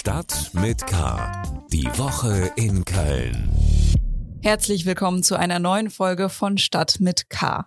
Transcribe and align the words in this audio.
Stadt 0.00 0.52
mit 0.54 0.86
K. 0.86 1.30
Die 1.70 1.84
Woche 1.98 2.50
in 2.56 2.86
Köln. 2.86 3.50
Herzlich 4.40 4.86
willkommen 4.86 5.22
zu 5.22 5.38
einer 5.38 5.58
neuen 5.58 5.90
Folge 5.90 6.30
von 6.30 6.56
Stadt 6.56 7.00
mit 7.00 7.28
K. 7.28 7.66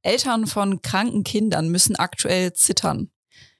Eltern 0.00 0.46
von 0.46 0.80
kranken 0.80 1.22
Kindern 1.22 1.68
müssen 1.68 1.94
aktuell 1.94 2.54
zittern. 2.54 3.10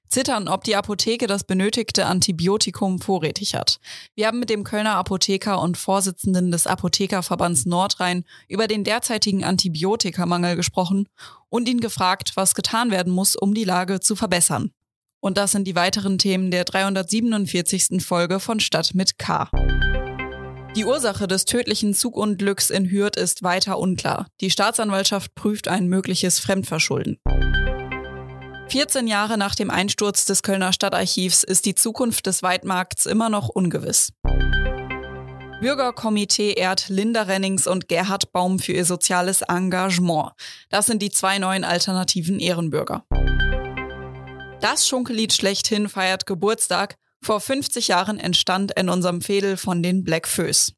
Zittern, 0.09 0.49
ob 0.49 0.65
die 0.65 0.77
Apotheke 0.77 1.27
das 1.27 1.45
benötigte 1.45 2.07
Antibiotikum 2.07 3.01
vorrätig 3.01 3.55
hat. 3.55 3.81
Wir 4.15 4.29
haben 4.29 4.39
mit 4.39 4.49
dem 4.49 4.65
Kölner 4.65 4.95
Apotheker 4.95 5.61
und 5.61 5.77
Vorsitzenden 5.77 6.51
des 6.51 6.67
Apothekerverbands 6.67 7.67
Nordrhein 7.67 8.25
über 8.49 8.67
den 8.67 8.83
derzeitigen 8.83 9.45
Antibiotikamangel 9.45 10.57
gesprochen 10.57 11.07
und 11.51 11.69
ihn 11.69 11.81
gefragt, 11.81 12.33
was 12.35 12.55
getan 12.55 12.91
werden 12.91 13.13
muss, 13.13 13.37
um 13.37 13.53
die 13.53 13.65
Lage 13.65 14.01
zu 14.01 14.17
verbessern. 14.17 14.73
Und 15.27 15.39
das 15.39 15.51
sind 15.51 15.65
die 15.65 15.75
weiteren 15.75 16.19
Themen 16.19 16.53
der 16.53 16.63
347. 16.63 18.01
Folge 18.01 18.39
von 18.39 18.61
Stadt 18.61 18.95
mit 18.95 19.19
K. 19.19 19.51
Die 20.77 20.85
Ursache 20.85 21.27
des 21.27 21.47
tödlichen 21.47 21.95
Zugunglücks 21.95 22.71
in 22.71 22.89
Hürth 22.89 23.17
ist 23.17 23.43
weiter 23.43 23.81
unklar. 23.81 24.29
Die 24.41 24.51
Staatsanwaltschaft 24.51 25.35
prüft 25.35 25.67
ein 25.67 25.89
mögliches 25.89 26.39
Fremdverschulden. 26.39 27.19
14 28.69 29.09
Jahre 29.09 29.37
nach 29.37 29.57
dem 29.57 29.69
Einsturz 29.69 30.27
des 30.27 30.45
Kölner 30.45 30.73
Stadtarchivs 30.73 31.43
ist 31.43 31.67
die 31.67 31.75
Zukunft 31.75 32.27
des 32.27 32.45
Weitmarkts 32.45 33.05
immer 33.05 33.29
noch 33.29 33.49
ungewiss. 33.49 34.13
Bürgerkomitee 35.61 36.53
ehrt 36.53 36.89
Linda 36.89 37.23
Rennings 37.23 37.67
und 37.67 37.89
Gerhard 37.89 38.31
Baum 38.31 38.61
für 38.61 38.75
ihr 38.75 38.85
soziales 38.85 39.43
Engagement. 39.43 40.35
Das 40.69 40.87
sind 40.87 41.03
die 41.03 41.11
zwei 41.11 41.39
neuen 41.41 41.65
alternativen 41.65 42.39
Ehrenbürger. 42.39 43.05
Das 44.61 44.89
Schunkellied 44.89 45.33
schlechthin 45.33 45.89
feiert 45.89 46.27
Geburtstag. 46.27 46.97
Vor 47.23 47.41
50 47.41 47.89
Jahren 47.89 48.19
entstand 48.19 48.73
in 48.79 48.89
unserem 48.89 49.21
Fädel 49.21 49.57
von 49.57 49.83
den 49.83 50.03
Black 50.03 50.27
Föß. 50.27 50.73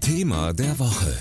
Thema 0.00 0.52
der 0.52 0.78
Woche. 0.78 1.16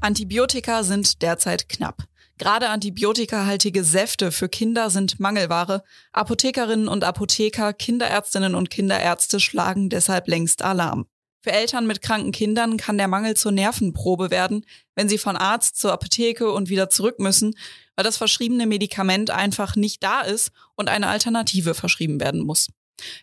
Antibiotika 0.00 0.82
sind 0.82 1.22
derzeit 1.22 1.68
knapp. 1.68 2.04
Gerade 2.38 2.68
antibiotikahaltige 2.68 3.82
Säfte 3.82 4.30
für 4.30 4.48
Kinder 4.48 4.90
sind 4.90 5.18
Mangelware. 5.18 5.82
Apothekerinnen 6.12 6.86
und 6.86 7.02
Apotheker, 7.02 7.72
Kinderärztinnen 7.72 8.54
und 8.54 8.70
Kinderärzte 8.70 9.40
schlagen 9.40 9.88
deshalb 9.88 10.28
längst 10.28 10.62
Alarm. 10.62 11.06
Für 11.40 11.52
Eltern 11.52 11.86
mit 11.86 12.02
kranken 12.02 12.32
Kindern 12.32 12.76
kann 12.76 12.98
der 12.98 13.06
Mangel 13.08 13.36
zur 13.36 13.52
Nervenprobe 13.52 14.30
werden, 14.30 14.66
wenn 14.96 15.08
sie 15.08 15.18
von 15.18 15.36
Arzt 15.36 15.78
zur 15.78 15.92
Apotheke 15.92 16.50
und 16.50 16.68
wieder 16.68 16.90
zurück 16.90 17.20
müssen, 17.20 17.54
weil 17.94 18.04
das 18.04 18.16
verschriebene 18.16 18.66
Medikament 18.66 19.30
einfach 19.30 19.76
nicht 19.76 20.02
da 20.02 20.22
ist 20.22 20.50
und 20.74 20.88
eine 20.88 21.08
Alternative 21.08 21.74
verschrieben 21.74 22.20
werden 22.20 22.40
muss. 22.40 22.68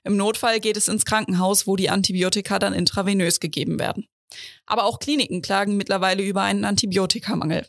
Im 0.04 0.16
Notfall 0.16 0.62
geht 0.62 0.78
es 0.78 0.88
ins 0.88 1.06
Krankenhaus, 1.06 1.68
wo 1.68 1.76
die 1.76 1.90
Antibiotika 1.90 2.60
dann 2.60 2.74
intravenös 2.74 3.42
gegeben 3.42 3.80
werden. 3.80 4.08
Aber 4.66 4.86
auch 4.86 5.00
Kliniken 5.00 5.42
klagen 5.42 5.78
mittlerweile 5.78 6.24
über 6.24 6.42
einen 6.42 6.66
Antibiotikamangel. 6.66 7.68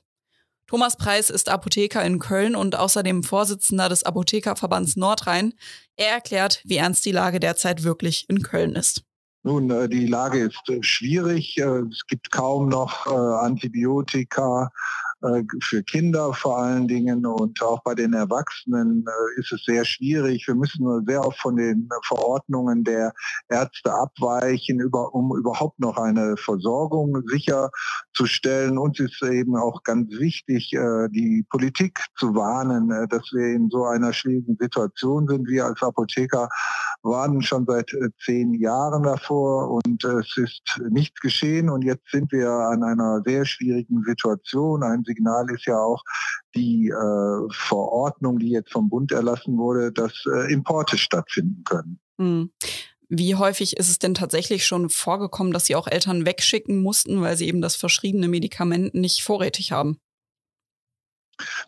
Thomas 0.69 0.97
Preis 0.97 1.31
ist 1.31 1.49
Apotheker 1.49 2.05
in 2.05 2.19
Köln 2.19 2.57
und 2.57 2.75
außerdem 2.75 3.23
Vorsitzender 3.23 3.89
des 3.89 4.03
Apothekerverbands 4.03 4.97
Nordrhein. 4.97 5.55
Er 5.97 6.11
erklärt, 6.11 6.61
wie 6.65 6.77
ernst 6.77 7.05
die 7.05 7.13
Lage 7.13 7.39
derzeit 7.39 7.85
wirklich 7.85 8.27
in 8.29 8.43
Köln 8.43 8.75
ist. 8.75 9.06
Nun, 9.47 9.71
äh, 9.71 9.89
die 9.89 10.09
Lage 10.09 10.41
ist 10.41 10.69
äh, 10.69 10.83
schwierig. 10.83 11.57
Äh, 11.57 11.83
es 11.89 12.05
gibt 12.09 12.33
kaum 12.33 12.69
noch 12.69 13.07
Antibiotika 13.07 14.71
für 15.63 15.83
Kinder 15.83 16.35
vor 16.35 16.59
allen 16.59 16.87
Dingen 16.87 17.25
und 17.25 17.61
auch 17.63 17.83
bei 17.83 17.95
den 17.95 18.13
Erwachsenen 18.13 19.03
ist 19.39 19.51
es 19.51 19.65
sehr 19.65 19.85
schwierig. 19.87 20.47
Wir 20.47 20.55
müssen 20.55 21.05
sehr 21.07 21.27
oft 21.27 21.39
von 21.41 21.57
den 21.57 21.89
Verordnungen 22.07 22.85
der 22.85 23.15
Ärzte 23.49 23.95
abweichen, 23.95 24.85
um 24.93 25.35
überhaupt 25.37 25.81
noch 25.81 25.97
eine 25.97 26.37
Versorgung 26.37 27.23
sicherzustellen. 27.29 28.77
Uns 28.77 29.01
ist 29.01 29.21
eben 29.23 29.57
auch 29.57 29.83
ganz 29.85 30.13
wichtig, 30.13 30.71
die 30.71 31.47
Politik 31.49 31.99
zu 32.19 32.35
warnen, 32.35 32.91
dass 33.09 33.33
wir 33.33 33.55
in 33.55 33.71
so 33.71 33.87
einer 33.87 34.13
schwierigen 34.13 34.59
Situation 34.61 35.27
sind. 35.27 35.49
Wir 35.49 35.65
als 35.65 35.83
Apotheker 35.83 36.51
warnen 37.07 37.43
schon 37.43 37.65
seit 37.67 37.91
zehn 38.25 38.55
Jahren 38.55 39.05
davor 39.05 39.71
und 39.71 40.05
es 40.05 40.37
ist 40.37 40.81
nichts 40.91 41.21
geschehen 41.21 41.71
und 41.71 41.83
jetzt 41.83 42.11
sind 42.11 42.31
wir 42.33 42.51
an 42.51 42.83
einer 42.83 43.23
sehr 43.25 43.45
schwierigen 43.47 44.03
Situation. 44.03 44.83
Ein 44.83 45.05
Signal 45.05 45.47
ist 45.51 45.67
ja 45.67 45.79
auch 45.79 46.03
die 46.55 46.89
äh, 46.89 47.53
Verordnung, 47.53 48.39
die 48.39 48.51
jetzt 48.51 48.73
vom 48.73 48.89
Bund 48.89 49.13
erlassen 49.13 49.57
wurde, 49.57 49.93
dass 49.93 50.13
äh, 50.27 50.53
Importe 50.53 50.99
stattfinden 50.99 51.63
können. 51.65 51.99
Hm. 52.19 52.51
Wie 53.09 53.37
häufig 53.37 53.77
ist 53.77 53.89
es 53.89 53.99
denn 54.01 54.15
tatsächlich 54.15 54.67
schon 54.67 54.91
vorgekommen, 54.91 55.53
dass 55.53 55.67
Sie 55.67 55.77
auch 55.77 55.87
Eltern 55.87 56.27
wegschicken 56.27 56.83
mussten, 56.83 57.21
weil 57.21 57.37
sie 57.37 57.47
eben 57.47 57.61
das 57.61 57.77
verschriebene 57.77 58.27
Medikament 58.27 58.95
nicht 58.95 59.23
vorrätig 59.23 59.71
haben? 59.71 59.99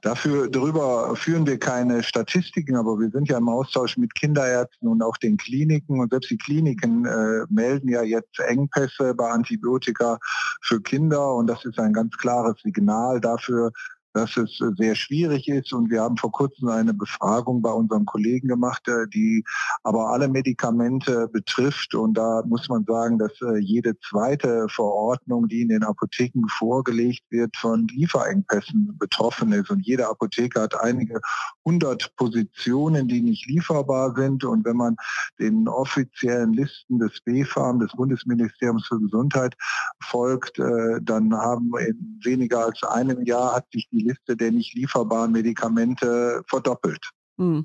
Dafür, 0.02 0.48
darüber 0.48 1.14
führen 1.16 1.46
wir 1.46 1.58
keine 1.58 2.02
Statistiken, 2.02 2.76
aber 2.76 2.98
wir 2.98 3.10
sind 3.10 3.28
ja 3.28 3.38
im 3.38 3.48
Austausch 3.48 3.96
mit 3.96 4.14
Kinderärzten 4.14 4.88
und 4.88 5.02
auch 5.02 5.16
den 5.16 5.36
Kliniken. 5.36 6.00
Und 6.00 6.10
selbst 6.10 6.30
die 6.30 6.38
Kliniken 6.38 7.04
äh, 7.04 7.44
melden 7.50 7.88
ja 7.88 8.02
jetzt 8.02 8.38
Engpässe 8.38 9.14
bei 9.14 9.28
Antibiotika 9.28 10.18
für 10.62 10.80
Kinder. 10.80 11.34
Und 11.34 11.48
das 11.48 11.64
ist 11.64 11.78
ein 11.78 11.92
ganz 11.92 12.16
klares 12.16 12.60
Signal 12.62 13.20
dafür, 13.20 13.72
dass 14.12 14.36
es 14.36 14.60
äh, 14.60 14.70
sehr 14.76 14.94
schwierig 14.94 15.48
ist. 15.48 15.72
Und 15.72 15.90
wir 15.90 16.02
haben 16.02 16.16
vor 16.16 16.32
kurzem 16.32 16.68
eine 16.68 16.94
Befragung 16.94 17.62
bei 17.62 17.70
unserem 17.70 18.04
Kollegen 18.04 18.48
gemacht, 18.48 18.82
die 19.14 19.44
aber 19.82 20.10
alle 20.10 20.28
Medikamente 20.28 21.28
betrifft. 21.28 21.94
Und 21.94 22.14
da 22.14 22.42
muss 22.46 22.68
man 22.68 22.84
sagen, 22.84 23.18
dass 23.18 23.32
äh, 23.42 23.58
jede 23.58 23.98
zweite 24.00 24.66
Verordnung, 24.68 25.48
die 25.48 25.62
in 25.62 25.68
den 25.68 25.84
Apotheken 25.84 26.46
vorgelegt 26.48 27.24
wird, 27.30 27.56
von 27.56 27.86
Lieferengpässen 27.88 28.96
betroffen 28.98 29.52
ist. 29.52 29.70
Und 29.70 29.86
jede 29.86 30.08
Apotheke 30.08 30.60
hat 30.60 30.80
einige 30.80 31.20
hundert 31.68 32.16
Positionen, 32.16 33.08
die 33.08 33.20
nicht 33.20 33.46
lieferbar 33.46 34.14
sind. 34.16 34.42
Und 34.44 34.64
wenn 34.64 34.76
man 34.76 34.96
den 35.38 35.68
offiziellen 35.68 36.54
Listen 36.54 36.98
des 36.98 37.20
BfArM, 37.24 37.78
des 37.80 37.92
Bundesministeriums 37.92 38.86
für 38.86 38.98
Gesundheit, 38.98 39.54
folgt, 40.02 40.58
dann 40.58 41.34
haben 41.34 41.70
in 41.78 42.20
weniger 42.22 42.64
als 42.64 42.82
einem 42.82 43.22
Jahr 43.24 43.56
hat 43.56 43.66
sich 43.72 43.86
die 43.90 44.02
Liste 44.02 44.36
der 44.36 44.50
nicht 44.50 44.74
lieferbaren 44.74 45.32
Medikamente 45.32 46.42
verdoppelt. 46.46 47.10
Hm. 47.38 47.64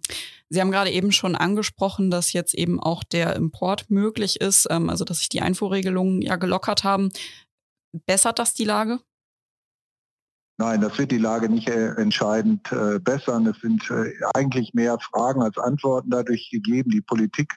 Sie 0.49 0.61
haben 0.61 0.71
gerade 0.71 0.91
eben 0.91 1.11
schon 1.11 1.35
angesprochen, 1.35 2.11
dass 2.11 2.33
jetzt 2.33 2.53
eben 2.53 2.79
auch 2.79 3.03
der 3.03 3.35
Import 3.35 3.89
möglich 3.89 4.39
ist, 4.39 4.67
ähm, 4.69 4.89
also 4.89 5.03
dass 5.03 5.19
sich 5.19 5.29
die 5.29 5.41
Einfuhrregelungen 5.41 6.21
ja 6.21 6.35
gelockert 6.35 6.83
haben. 6.83 7.09
Bessert 8.05 8.39
das 8.39 8.53
die 8.53 8.65
Lage? 8.65 8.99
Nein, 10.57 10.81
das 10.81 10.97
wird 10.99 11.11
die 11.11 11.17
Lage 11.17 11.49
nicht 11.49 11.67
äh, 11.67 11.95
entscheidend 11.95 12.71
äh, 12.71 12.99
bessern. 12.99 13.47
Es 13.47 13.59
sind 13.59 13.89
äh, 13.89 14.11
eigentlich 14.35 14.73
mehr 14.73 14.97
Fragen 14.99 15.41
als 15.41 15.57
Antworten 15.57 16.11
dadurch 16.11 16.49
gegeben. 16.51 16.91
Die 16.91 17.01
Politik 17.01 17.55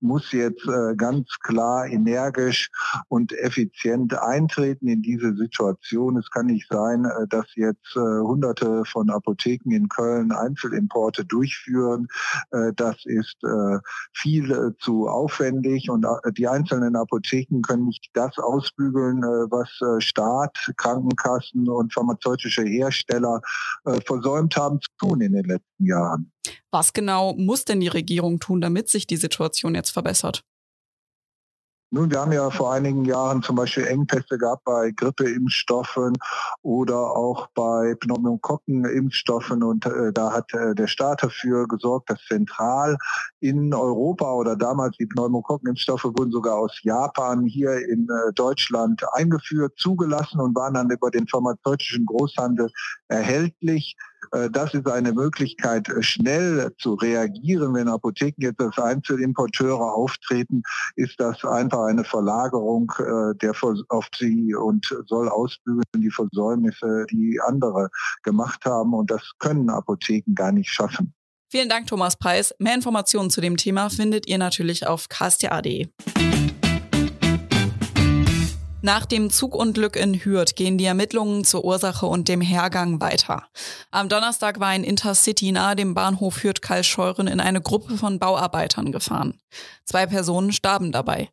muss 0.00 0.32
jetzt 0.32 0.66
äh, 0.66 0.94
ganz 0.96 1.28
klar, 1.42 1.86
energisch 1.86 2.70
und 3.08 3.32
effizient 3.32 4.14
eintreten 4.18 4.88
in 4.88 5.02
diese 5.02 5.34
Situation. 5.34 6.16
Es 6.16 6.30
kann 6.30 6.46
nicht 6.46 6.68
sein, 6.68 7.04
äh, 7.04 7.26
dass 7.28 7.46
jetzt 7.54 7.96
äh, 7.96 8.00
Hunderte 8.00 8.84
von 8.84 9.10
Apotheken 9.10 9.70
in 9.70 9.88
Köln 9.88 10.32
Einzelimporte 10.32 11.24
durchführen. 11.24 12.08
das 12.76 12.96
ist 13.04 13.36
viel 14.12 14.74
zu 14.80 15.08
aufwendig 15.08 15.88
und 15.90 16.06
die 16.36 16.48
einzelnen 16.48 16.96
Apotheken 16.96 17.60
können 17.62 17.86
nicht 17.86 18.10
das 18.14 18.38
ausbügeln, 18.38 19.20
was 19.22 19.68
Staat, 20.02 20.56
Krankenkassen 20.76 21.68
und 21.68 21.92
Pharmazeutische 21.92 22.62
Hersteller 22.62 23.40
versäumt 24.06 24.56
haben 24.56 24.80
zu 24.80 24.90
tun 24.98 25.20
in 25.20 25.32
den 25.32 25.44
letzten 25.44 25.84
Jahren. 25.84 26.32
Was 26.70 26.92
genau 26.92 27.34
muss 27.34 27.64
denn 27.64 27.80
die 27.80 27.88
Regierung 27.88 28.40
tun, 28.40 28.60
damit 28.60 28.88
sich 28.88 29.06
die 29.06 29.16
Situation 29.16 29.74
jetzt 29.74 29.90
verbessert? 29.90 30.44
Nun, 31.92 32.10
wir 32.10 32.20
haben 32.20 32.32
ja 32.32 32.50
vor 32.50 32.72
einigen 32.72 33.04
Jahren 33.04 33.44
zum 33.44 33.54
Beispiel 33.54 33.86
Engpässe 33.86 34.38
gehabt 34.38 34.64
bei 34.64 34.90
Grippeimpfstoffen 34.90 36.14
oder 36.62 36.98
auch 36.98 37.46
bei 37.54 37.94
Pneumokokkenimpfstoffen 38.00 39.62
und 39.62 39.86
äh, 39.86 40.12
da 40.12 40.32
hat 40.32 40.52
äh, 40.52 40.74
der 40.74 40.88
Staat 40.88 41.22
dafür 41.22 41.68
gesorgt, 41.68 42.10
dass 42.10 42.18
zentral 42.26 42.98
in 43.38 43.72
Europa 43.72 44.32
oder 44.32 44.56
damals 44.56 44.96
die 44.96 45.06
Pneumokokkenimpfstoffe 45.06 46.04
wurden 46.04 46.32
sogar 46.32 46.58
aus 46.58 46.76
Japan 46.82 47.46
hier 47.46 47.78
in 47.88 48.08
äh, 48.10 48.32
Deutschland 48.34 49.04
eingeführt, 49.12 49.74
zugelassen 49.78 50.40
und 50.40 50.56
waren 50.56 50.74
dann 50.74 50.90
über 50.90 51.12
den 51.12 51.28
pharmazeutischen 51.28 52.04
Großhandel 52.04 52.68
erhältlich. 53.06 53.96
Äh, 54.32 54.50
das 54.50 54.74
ist 54.74 54.88
eine 54.88 55.12
Möglichkeit, 55.12 55.88
äh, 55.88 56.02
schnell 56.02 56.72
zu 56.78 56.94
reagieren. 56.94 57.74
Wenn 57.74 57.88
Apotheken 57.88 58.42
jetzt 58.42 58.60
als 58.60 58.78
Einzelimporteure 58.78 59.94
auftreten, 59.94 60.62
ist 60.96 61.18
das 61.18 61.44
einfach 61.44 61.84
eine 61.86 62.04
Verlagerung 62.04 62.92
äh, 62.98 63.34
der 63.36 63.54
auf 63.88 64.08
sie 64.18 64.54
und 64.54 64.86
soll 65.06 65.28
ausbügeln 65.28 65.82
die 65.96 66.10
Versäumnisse, 66.10 67.06
die 67.10 67.40
andere 67.46 67.88
gemacht 68.22 68.64
haben. 68.64 68.94
Und 68.94 69.10
das 69.10 69.22
können 69.38 69.70
Apotheken 69.70 70.34
gar 70.34 70.52
nicht 70.52 70.70
schaffen. 70.70 71.14
Vielen 71.48 71.68
Dank, 71.68 71.86
Thomas 71.86 72.16
Preis. 72.16 72.54
Mehr 72.58 72.74
Informationen 72.74 73.30
zu 73.30 73.40
dem 73.40 73.56
Thema 73.56 73.88
findet 73.88 74.26
ihr 74.26 74.38
natürlich 74.38 74.86
auf 74.86 75.08
ksta.de. 75.08 75.88
Nach 78.86 79.04
dem 79.04 79.30
Zugunglück 79.30 79.96
in 79.96 80.14
Hürth 80.14 80.54
gehen 80.54 80.78
die 80.78 80.84
Ermittlungen 80.84 81.42
zur 81.42 81.64
Ursache 81.64 82.06
und 82.06 82.28
dem 82.28 82.40
Hergang 82.40 83.00
weiter. 83.00 83.48
Am 83.90 84.08
Donnerstag 84.08 84.60
war 84.60 84.68
ein 84.68 84.84
Intercity 84.84 85.50
nahe 85.50 85.74
dem 85.74 85.92
Bahnhof 85.92 86.44
Hürth-Kalscheuren 86.44 87.26
in 87.26 87.40
eine 87.40 87.60
Gruppe 87.60 87.96
von 87.96 88.20
Bauarbeitern 88.20 88.92
gefahren. 88.92 89.40
Zwei 89.84 90.06
Personen 90.06 90.52
starben 90.52 90.92
dabei. 90.92 91.30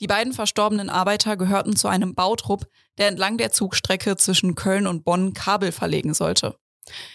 Die 0.00 0.08
beiden 0.08 0.32
verstorbenen 0.32 0.90
Arbeiter 0.90 1.36
gehörten 1.36 1.76
zu 1.76 1.86
einem 1.86 2.16
Bautrupp, 2.16 2.66
der 2.98 3.06
entlang 3.06 3.38
der 3.38 3.52
Zugstrecke 3.52 4.16
zwischen 4.16 4.56
Köln 4.56 4.88
und 4.88 5.04
Bonn 5.04 5.32
Kabel 5.32 5.70
verlegen 5.70 6.12
sollte. 6.12 6.56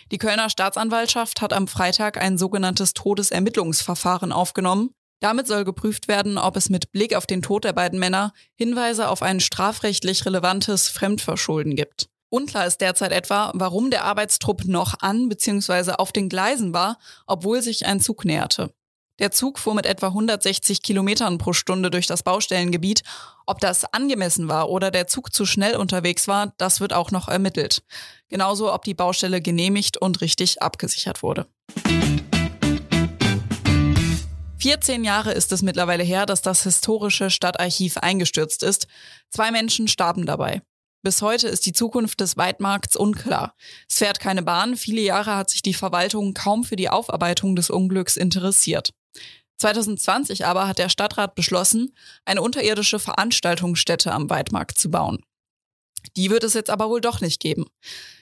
Die 0.09 0.19
Kölner 0.19 0.49
Staatsanwaltschaft 0.49 1.41
hat 1.41 1.51
am 1.51 1.67
Freitag 1.67 2.15
ein 2.17 2.38
sogenanntes 2.38 2.93
Todesermittlungsverfahren 2.93 4.31
aufgenommen, 4.31 4.91
damit 5.21 5.47
soll 5.47 5.63
geprüft 5.63 6.07
werden, 6.09 6.38
ob 6.38 6.57
es 6.57 6.69
mit 6.69 6.91
Blick 6.91 7.15
auf 7.15 7.25
den 7.25 7.41
Tod 7.41 7.63
der 7.63 7.73
beiden 7.73 8.00
Männer 8.00 8.33
Hinweise 8.56 9.07
auf 9.07 9.21
ein 9.21 9.39
strafrechtlich 9.39 10.25
relevantes 10.25 10.89
Fremdverschulden 10.89 11.75
gibt. 11.75 12.09
Unklar 12.29 12.65
ist 12.65 12.81
derzeit 12.81 13.12
etwa, 13.12 13.51
warum 13.53 13.91
der 13.91 14.06
Arbeitstrupp 14.06 14.65
noch 14.65 14.95
an 15.01 15.29
bzw. 15.29 15.91
auf 15.94 16.12
den 16.12 16.27
Gleisen 16.27 16.73
war, 16.73 16.97
obwohl 17.27 17.62
sich 17.62 17.85
ein 17.85 18.00
Zug 18.00 18.25
näherte. 18.25 18.73
Der 19.19 19.29
Zug 19.29 19.59
fuhr 19.59 19.75
mit 19.75 19.85
etwa 19.85 20.07
160 20.07 20.81
Kilometern 20.81 21.38
pro 21.38 21.53
Stunde 21.53 21.91
durch 21.91 22.07
das 22.07 22.24
Baustellengebiet. 22.24 23.03
Ob 23.45 23.59
das 23.59 23.85
angemessen 23.94 24.47
war 24.47 24.69
oder 24.69 24.89
der 24.89 25.06
Zug 25.06 25.31
zu 25.33 25.45
schnell 25.45 25.75
unterwegs 25.75 26.27
war, 26.27 26.53
das 26.57 26.79
wird 26.79 26.94
auch 26.94 27.12
noch 27.12 27.27
ermittelt. 27.27 27.83
Genauso, 28.29 28.74
ob 28.74 28.83
die 28.85 28.95
Baustelle 28.95 29.39
genehmigt 29.39 29.97
und 29.97 30.21
richtig 30.21 30.63
abgesichert 30.63 31.21
wurde. 31.21 31.45
14 34.61 35.03
Jahre 35.03 35.31
ist 35.31 35.51
es 35.51 35.63
mittlerweile 35.63 36.03
her, 36.03 36.27
dass 36.27 36.43
das 36.43 36.61
historische 36.63 37.31
Stadtarchiv 37.31 37.97
eingestürzt 37.97 38.61
ist. 38.61 38.87
Zwei 39.31 39.49
Menschen 39.49 39.87
starben 39.87 40.27
dabei. 40.27 40.61
Bis 41.01 41.23
heute 41.23 41.47
ist 41.47 41.65
die 41.65 41.73
Zukunft 41.73 42.19
des 42.19 42.37
Weitmarkts 42.37 42.95
unklar. 42.95 43.55
Es 43.89 43.97
fährt 43.97 44.19
keine 44.19 44.43
Bahn. 44.43 44.77
Viele 44.77 45.01
Jahre 45.01 45.35
hat 45.35 45.49
sich 45.49 45.63
die 45.63 45.73
Verwaltung 45.73 46.35
kaum 46.35 46.63
für 46.63 46.75
die 46.75 46.89
Aufarbeitung 46.89 47.55
des 47.55 47.71
Unglücks 47.71 48.17
interessiert. 48.17 48.93
2020 49.57 50.45
aber 50.45 50.67
hat 50.67 50.77
der 50.77 50.89
Stadtrat 50.89 51.33
beschlossen, 51.33 51.95
eine 52.25 52.43
unterirdische 52.43 52.99
Veranstaltungsstätte 52.99 54.11
am 54.11 54.29
Weitmarkt 54.29 54.77
zu 54.77 54.91
bauen. 54.91 55.23
Die 56.15 56.30
wird 56.30 56.44
es 56.44 56.53
jetzt 56.53 56.69
aber 56.69 56.89
wohl 56.89 57.01
doch 57.01 57.21
nicht 57.21 57.39
geben. 57.39 57.65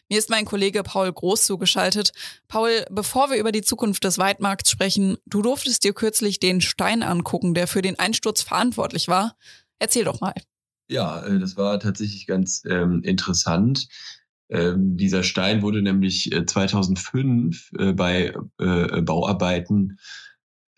Mir 0.10 0.18
ist 0.18 0.30
mein 0.30 0.46
Kollege 0.46 0.82
Paul 0.82 1.14
Groß 1.14 1.46
zugeschaltet. 1.46 2.12
Paul, 2.48 2.86
bevor 2.90 3.30
wir 3.30 3.38
über 3.38 3.52
die 3.52 3.62
Zukunft 3.62 4.04
des 4.04 4.18
Weitmarkts 4.18 4.72
sprechen, 4.72 5.18
du 5.26 5.42
durftest 5.42 5.84
dir 5.84 5.94
kürzlich 5.94 6.40
den 6.40 6.62
Stein 6.62 7.04
angucken, 7.04 7.54
der 7.54 7.68
für 7.68 7.84
den 7.84 8.00
Einsturz 8.00 8.42
verantwortlich 8.42 9.08
war. 9.08 9.36
Erzähl 9.78 10.06
doch 10.06 10.20
mal. 10.20 10.34
Ja, 10.90 11.24
äh, 11.24 11.40
das 11.40 11.58
war 11.58 11.80
tatsächlich 11.80 12.26
ganz 12.26 12.64
ähm, 12.66 13.04
interessant. 13.04 13.88
Ähm, 14.50 14.98
dieser 14.98 15.22
Stein 15.22 15.62
wurde 15.62 15.82
nämlich 15.82 16.32
2005 16.46 17.72
äh, 17.78 17.90
äh, 17.90 17.94
bei 17.94 18.34
äh, 18.58 19.02
Bauarbeiten 19.02 20.00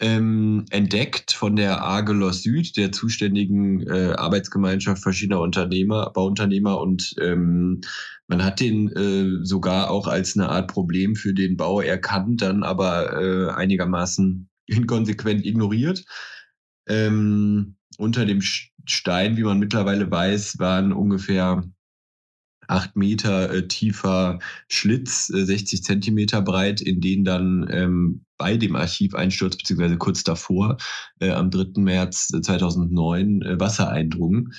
ähm, 0.02 0.66
entdeckt 0.72 1.32
von 1.32 1.56
der 1.56 1.82
Argelos 1.82 2.42
Süd, 2.42 2.76
der 2.76 2.92
zuständigen 2.92 3.88
äh, 3.88 4.14
Arbeitsgemeinschaft 4.18 5.02
verschiedener 5.02 5.40
Unternehmer, 5.40 6.10
Bauunternehmer 6.12 6.80
und 6.80 7.14
ähm, 7.22 7.82
man 8.28 8.44
hat 8.44 8.60
den 8.60 8.90
äh, 8.90 9.46
sogar 9.46 9.92
auch 9.92 10.08
als 10.08 10.36
eine 10.36 10.50
Art 10.50 10.72
Problem 10.72 11.16
für 11.16 11.34
den 11.34 11.56
Bau 11.56 11.82
erkannt, 11.82 12.42
dann 12.42 12.64
aber 12.64 13.22
äh, 13.22 13.52
einigermaßen 13.52 14.50
inkonsequent 14.66 15.46
ignoriert. 15.46 16.04
Ähm, 16.88 17.76
unter 17.98 18.26
dem 18.26 18.42
Stein, 18.42 19.38
wie 19.38 19.44
man 19.44 19.60
mittlerweile 19.60 20.10
weiß, 20.10 20.58
waren 20.58 20.94
ungefähr 20.94 21.64
acht 22.72 22.96
Meter 22.96 23.52
äh, 23.52 23.68
tiefer 23.68 24.40
Schlitz, 24.68 25.30
äh, 25.30 25.46
60 25.46 25.84
Zentimeter 25.84 26.42
breit, 26.42 26.82
in 26.82 27.02
den 27.02 27.24
dann 27.24 27.68
ähm, 27.70 28.22
bei 28.38 28.58
dem 28.58 28.76
Archiveinsturz, 28.76 29.58
beziehungsweise 29.58 29.98
kurz 29.98 30.24
davor, 30.24 30.78
äh, 31.20 31.32
am 31.32 31.52
3. 31.52 31.82
März 31.82 32.28
2009, 32.28 33.42
äh, 33.42 33.60
Wasser 33.60 33.90
eindrungen. 33.90 34.54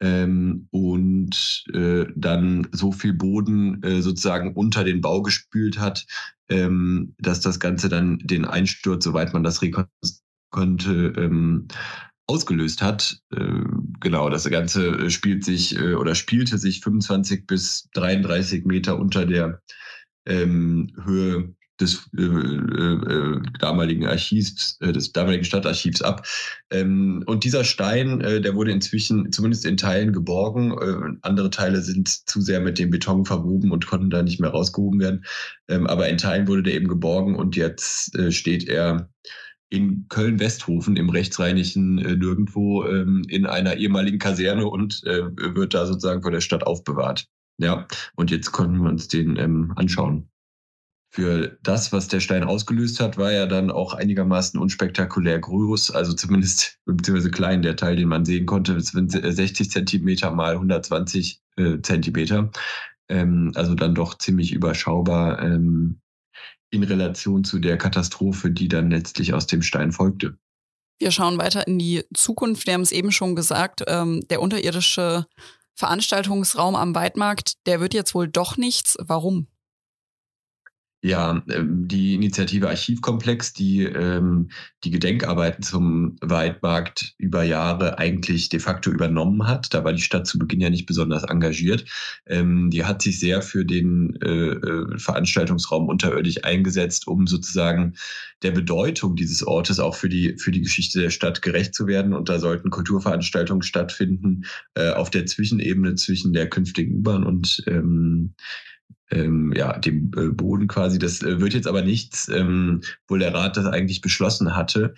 Ähm, 0.00 0.68
und 0.70 1.64
äh, 1.74 2.06
dann 2.14 2.68
so 2.70 2.92
viel 2.92 3.14
Boden 3.14 3.82
äh, 3.82 4.00
sozusagen 4.00 4.54
unter 4.54 4.84
den 4.84 5.00
Bau 5.00 5.22
gespült 5.22 5.80
hat, 5.80 6.06
ähm, 6.48 7.16
dass 7.18 7.40
das 7.40 7.58
Ganze 7.58 7.88
dann 7.88 8.18
den 8.18 8.44
Einsturz, 8.44 9.02
soweit 9.02 9.32
man 9.32 9.42
das 9.42 9.60
rekonstruieren 9.60 10.22
konnte, 10.50 11.12
ähm, 11.16 11.68
ausgelöst 12.28 12.82
hat. 12.82 13.20
Äh, 13.34 13.64
genau, 14.00 14.30
das 14.30 14.48
Ganze 14.48 14.86
äh, 14.88 15.10
spielt 15.10 15.44
sich 15.44 15.76
äh, 15.76 15.94
oder 15.94 16.14
spielte 16.14 16.58
sich 16.58 16.80
25 16.80 17.46
bis 17.46 17.88
33 17.94 18.64
Meter 18.64 18.98
unter 18.98 19.26
der 19.26 19.60
ähm, 20.26 20.92
Höhe 21.04 21.54
des 21.80 22.10
damaligen 23.60 24.08
Archivs, 24.08 24.78
des 24.80 25.12
damaligen 25.12 25.44
Stadtarchivs 25.44 26.02
ab. 26.02 26.26
Ähm, 26.72 27.22
und 27.26 27.44
dieser 27.44 27.62
Stein, 27.62 28.18
der 28.18 28.56
wurde 28.56 28.72
inzwischen 28.72 29.30
zumindest 29.30 29.64
in 29.64 29.76
Teilen 29.76 30.12
geborgen. 30.12 31.18
Andere 31.22 31.50
Teile 31.50 31.80
sind 31.80 32.08
zu 32.08 32.40
sehr 32.40 32.58
mit 32.58 32.80
dem 32.80 32.90
Beton 32.90 33.24
verwoben 33.24 33.70
und 33.70 33.86
konnten 33.86 34.10
da 34.10 34.24
nicht 34.24 34.40
mehr 34.40 34.50
rausgehoben 34.50 34.98
werden. 34.98 35.24
Ähm, 35.68 35.86
aber 35.86 36.08
in 36.08 36.18
Teilen 36.18 36.48
wurde 36.48 36.64
der 36.64 36.74
eben 36.74 36.88
geborgen 36.88 37.36
und 37.36 37.54
jetzt 37.54 38.10
steht 38.34 38.66
er 38.68 39.08
in 39.70 40.06
Köln-Westhofen 40.08 40.96
im 40.96 41.10
rechtsrheinischen 41.10 41.98
äh, 41.98 42.16
Nirgendwo 42.16 42.86
ähm, 42.86 43.22
in 43.28 43.46
einer 43.46 43.76
ehemaligen 43.76 44.18
Kaserne 44.18 44.66
und 44.66 45.04
äh, 45.04 45.24
wird 45.54 45.74
da 45.74 45.86
sozusagen 45.86 46.22
von 46.22 46.32
der 46.32 46.40
Stadt 46.40 46.64
aufbewahrt. 46.64 47.26
Ja, 47.58 47.86
und 48.14 48.30
jetzt 48.30 48.52
konnten 48.52 48.78
wir 48.82 48.88
uns 48.88 49.08
den 49.08 49.36
ähm, 49.36 49.72
anschauen. 49.76 50.30
Für 51.10 51.58
das, 51.62 51.92
was 51.92 52.08
der 52.08 52.20
Stein 52.20 52.44
ausgelöst 52.44 53.00
hat, 53.00 53.16
war 53.16 53.32
er 53.32 53.46
dann 53.46 53.70
auch 53.70 53.94
einigermaßen 53.94 54.60
unspektakulär 54.60 55.38
groß, 55.38 55.90
also 55.90 56.12
zumindest 56.12 56.78
beziehungsweise 56.84 57.30
klein, 57.30 57.62
der 57.62 57.76
Teil, 57.76 57.96
den 57.96 58.08
man 58.08 58.24
sehen 58.24 58.46
konnte. 58.46 58.80
Sind 58.80 59.12
60 59.12 59.70
Zentimeter 59.70 60.30
mal 60.30 60.52
120 60.52 61.40
äh, 61.56 61.80
Zentimeter. 61.82 62.50
Ähm, 63.08 63.52
also 63.54 63.74
dann 63.74 63.94
doch 63.94 64.18
ziemlich 64.18 64.52
überschaubar. 64.52 65.42
Ähm, 65.42 66.00
in 66.70 66.82
Relation 66.82 67.44
zu 67.44 67.58
der 67.58 67.78
Katastrophe, 67.78 68.50
die 68.50 68.68
dann 68.68 68.90
letztlich 68.90 69.34
aus 69.34 69.46
dem 69.46 69.62
Stein 69.62 69.92
folgte. 69.92 70.36
Wir 70.98 71.10
schauen 71.10 71.38
weiter 71.38 71.66
in 71.66 71.78
die 71.78 72.04
Zukunft. 72.12 72.66
Wir 72.66 72.74
haben 72.74 72.80
es 72.80 72.92
eben 72.92 73.12
schon 73.12 73.36
gesagt, 73.36 73.84
ähm, 73.86 74.26
der 74.28 74.42
unterirdische 74.42 75.26
Veranstaltungsraum 75.74 76.74
am 76.74 76.94
Weidmarkt, 76.94 77.66
der 77.66 77.80
wird 77.80 77.94
jetzt 77.94 78.14
wohl 78.14 78.28
doch 78.28 78.56
nichts. 78.56 78.96
Warum? 79.00 79.46
Ja, 81.00 81.44
ähm, 81.48 81.86
die 81.86 82.14
Initiative 82.14 82.68
Archivkomplex, 82.68 83.52
die 83.52 83.84
ähm, 83.84 84.50
die 84.82 84.90
Gedenkarbeiten 84.90 85.62
zum 85.62 86.16
Weidmarkt 86.20 87.14
über 87.18 87.44
Jahre 87.44 87.98
eigentlich 87.98 88.48
de 88.48 88.58
facto 88.58 88.90
übernommen 88.90 89.46
hat, 89.46 89.72
da 89.72 89.84
war 89.84 89.92
die 89.92 90.02
Stadt 90.02 90.26
zu 90.26 90.40
Beginn 90.40 90.60
ja 90.60 90.70
nicht 90.70 90.86
besonders 90.86 91.22
engagiert, 91.22 91.84
ähm, 92.26 92.70
die 92.70 92.84
hat 92.84 93.00
sich 93.00 93.20
sehr 93.20 93.42
für 93.42 93.64
den 93.64 94.18
äh, 94.22 94.48
äh, 94.50 94.98
Veranstaltungsraum 94.98 95.88
unterirdisch 95.88 96.42
eingesetzt, 96.42 97.06
um 97.06 97.28
sozusagen 97.28 97.94
der 98.42 98.50
Bedeutung 98.50 99.14
dieses 99.14 99.46
Ortes 99.46 99.78
auch 99.78 99.94
für 99.94 100.08
die, 100.08 100.36
für 100.36 100.50
die 100.50 100.62
Geschichte 100.62 101.00
der 101.00 101.10
Stadt 101.10 101.42
gerecht 101.42 101.76
zu 101.76 101.86
werden. 101.86 102.12
Und 102.12 102.28
da 102.28 102.40
sollten 102.40 102.70
Kulturveranstaltungen 102.70 103.62
stattfinden 103.62 104.46
äh, 104.74 104.90
auf 104.90 105.10
der 105.10 105.26
Zwischenebene 105.26 105.94
zwischen 105.94 106.32
der 106.32 106.48
künftigen 106.48 106.98
U-Bahn 106.98 107.22
und 107.22 107.62
ähm, 107.68 108.34
ähm, 109.10 109.52
ja, 109.54 109.78
dem 109.78 110.10
äh, 110.16 110.28
Boden 110.28 110.66
quasi. 110.66 110.98
Das 110.98 111.22
äh, 111.22 111.40
wird 111.40 111.54
jetzt 111.54 111.66
aber 111.66 111.82
nichts, 111.82 112.28
ähm, 112.28 112.82
obwohl 113.04 113.20
der 113.20 113.34
Rat 113.34 113.56
das 113.56 113.66
eigentlich 113.66 114.00
beschlossen 114.00 114.56
hatte. 114.56 114.94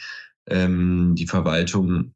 Ähm, 0.46 1.14
die 1.16 1.26
Verwaltung 1.26 2.14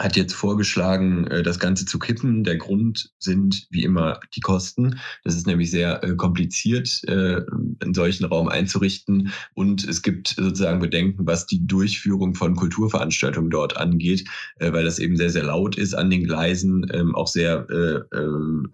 hat 0.00 0.16
jetzt 0.16 0.32
vorgeschlagen, 0.32 1.26
äh, 1.26 1.42
das 1.42 1.58
Ganze 1.58 1.84
zu 1.84 1.98
kippen. 1.98 2.42
Der 2.42 2.56
Grund 2.56 3.10
sind 3.18 3.66
wie 3.70 3.84
immer 3.84 4.18
die 4.34 4.40
Kosten. 4.40 4.98
Das 5.24 5.36
ist 5.36 5.46
nämlich 5.46 5.70
sehr 5.70 6.02
äh, 6.02 6.16
kompliziert, 6.16 7.02
äh, 7.06 7.42
einen 7.80 7.94
solchen 7.94 8.24
Raum 8.24 8.48
einzurichten. 8.48 9.30
Und 9.54 9.84
es 9.84 10.00
gibt 10.00 10.28
sozusagen 10.28 10.80
Bedenken, 10.80 11.26
was 11.26 11.46
die 11.46 11.66
Durchführung 11.66 12.34
von 12.34 12.56
Kulturveranstaltungen 12.56 13.50
dort 13.50 13.76
angeht, 13.76 14.26
weil 14.58 14.84
das 14.84 14.98
eben 14.98 15.16
sehr, 15.16 15.30
sehr 15.30 15.44
laut 15.44 15.76
ist 15.76 15.94
an 15.94 16.08
den 16.08 16.24
Gleisen, 16.24 16.86
ähm, 16.92 17.14
auch 17.14 17.28
sehr 17.28 17.66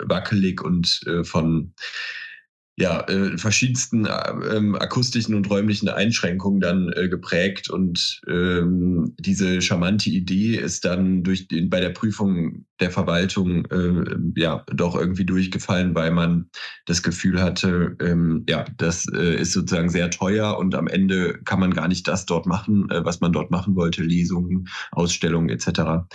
wackelig 0.07 0.63
und 0.63 1.01
von 1.25 1.73
ja, 2.79 3.01
äh, 3.09 3.39
verschiedensten 3.39 4.05
äh, 4.05 4.55
ähm, 4.55 4.75
akustischen 4.77 5.35
und 5.35 5.49
räumlichen 5.49 5.89
Einschränkungen 5.89 6.61
dann 6.61 6.93
äh, 6.93 7.09
geprägt. 7.09 7.71
Und 7.71 8.21
ähm, 8.29 9.15
diese 9.19 9.63
charmante 9.63 10.11
Idee 10.11 10.57
ist 10.57 10.85
dann 10.85 11.23
durch 11.23 11.49
den, 11.49 11.71
bei 11.71 11.81
der 11.81 11.91
Prüfung 11.91 12.67
der 12.79 12.91
Verwaltung 12.91 13.65
äh, 13.67 14.17
ja 14.39 14.63
doch 14.75 14.95
irgendwie 14.95 15.25
durchgefallen, 15.25 15.95
weil 15.95 16.11
man 16.11 16.51
das 16.85 17.03
Gefühl 17.03 17.41
hatte, 17.41 17.97
ähm, 18.01 18.45
ja, 18.47 18.67
das 18.77 19.07
äh, 19.11 19.41
ist 19.41 19.53
sozusagen 19.53 19.89
sehr 19.89 20.11
teuer 20.11 20.59
und 20.59 20.75
am 20.75 20.87
Ende 20.87 21.41
kann 21.45 21.61
man 21.61 21.73
gar 21.73 21.89
nicht 21.89 22.07
das 22.07 22.27
dort 22.27 22.45
machen, 22.45 22.91
äh, 22.91 23.03
was 23.03 23.21
man 23.21 23.33
dort 23.33 23.51
machen 23.51 23.75
wollte, 23.75 24.03
Lesungen, 24.03 24.69
Ausstellungen 24.93 25.49
etc. 25.49 26.07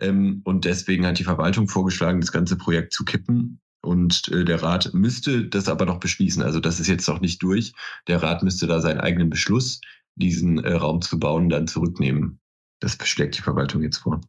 Ähm, 0.00 0.40
und 0.42 0.64
deswegen 0.64 1.06
hat 1.06 1.20
die 1.20 1.24
Verwaltung 1.24 1.68
vorgeschlagen, 1.68 2.20
das 2.20 2.32
ganze 2.32 2.56
Projekt 2.56 2.92
zu 2.92 3.04
kippen 3.04 3.60
und 3.82 4.28
äh, 4.28 4.44
der 4.44 4.62
Rat 4.62 4.92
müsste 4.92 5.46
das 5.46 5.68
aber 5.68 5.86
noch 5.86 6.00
beschließen. 6.00 6.42
Also 6.42 6.60
das 6.60 6.80
ist 6.80 6.88
jetzt 6.88 7.08
noch 7.08 7.20
nicht 7.20 7.42
durch. 7.42 7.72
Der 8.06 8.22
Rat 8.22 8.42
müsste 8.42 8.66
da 8.66 8.80
seinen 8.80 9.00
eigenen 9.00 9.30
Beschluss, 9.30 9.80
diesen 10.16 10.62
äh, 10.64 10.72
Raum 10.72 11.00
zu 11.00 11.18
bauen, 11.18 11.48
dann 11.48 11.66
zurücknehmen. 11.66 12.40
Das 12.80 12.98
schlägt 13.04 13.36
die 13.36 13.42
Verwaltung 13.42 13.82
jetzt 13.82 13.98
vor. 13.98 14.20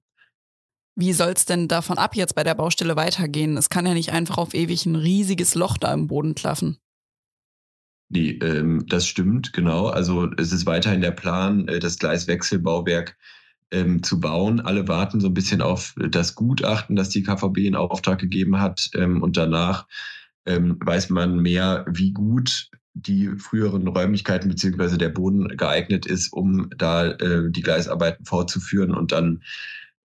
Wie 0.95 1.13
soll 1.13 1.31
es 1.31 1.45
denn 1.45 1.67
davon 1.67 1.97
ab 1.97 2.15
jetzt 2.15 2.35
bei 2.35 2.43
der 2.43 2.55
Baustelle 2.55 2.95
weitergehen? 2.95 3.57
Es 3.57 3.69
kann 3.69 3.85
ja 3.85 3.93
nicht 3.93 4.11
einfach 4.11 4.37
auf 4.37 4.53
ewig 4.53 4.85
ein 4.85 4.95
riesiges 4.95 5.55
Loch 5.55 5.77
da 5.77 5.93
im 5.93 6.07
Boden 6.07 6.35
klaffen. 6.35 6.77
Nee, 8.09 8.31
ähm, 8.41 8.85
das 8.87 9.07
stimmt, 9.07 9.53
genau. 9.53 9.87
Also 9.87 10.29
es 10.37 10.51
ist 10.51 10.65
weiterhin 10.65 11.01
der 11.01 11.11
Plan, 11.11 11.67
äh, 11.67 11.79
das 11.79 11.99
Gleiswechselbauwerk 11.99 13.15
ähm, 13.71 14.03
zu 14.03 14.19
bauen. 14.19 14.59
Alle 14.59 14.87
warten 14.87 15.19
so 15.19 15.27
ein 15.27 15.33
bisschen 15.33 15.61
auf 15.61 15.95
das 16.09 16.35
Gutachten, 16.35 16.95
das 16.95 17.09
die 17.09 17.23
KVB 17.23 17.59
in 17.59 17.75
Auftrag 17.75 18.19
gegeben 18.19 18.59
hat. 18.59 18.89
Ähm, 18.95 19.21
und 19.21 19.37
danach 19.37 19.87
ähm, 20.45 20.77
weiß 20.83 21.09
man 21.09 21.39
mehr, 21.39 21.85
wie 21.89 22.11
gut 22.11 22.69
die 22.93 23.29
früheren 23.37 23.87
Räumlichkeiten 23.87 24.49
beziehungsweise 24.49 24.97
der 24.97 25.09
Boden 25.09 25.47
geeignet 25.49 26.05
ist, 26.05 26.33
um 26.33 26.69
da 26.75 27.11
äh, 27.11 27.51
die 27.51 27.61
Gleisarbeiten 27.61 28.25
fortzuführen. 28.25 28.93
Und 28.93 29.11
dann 29.11 29.41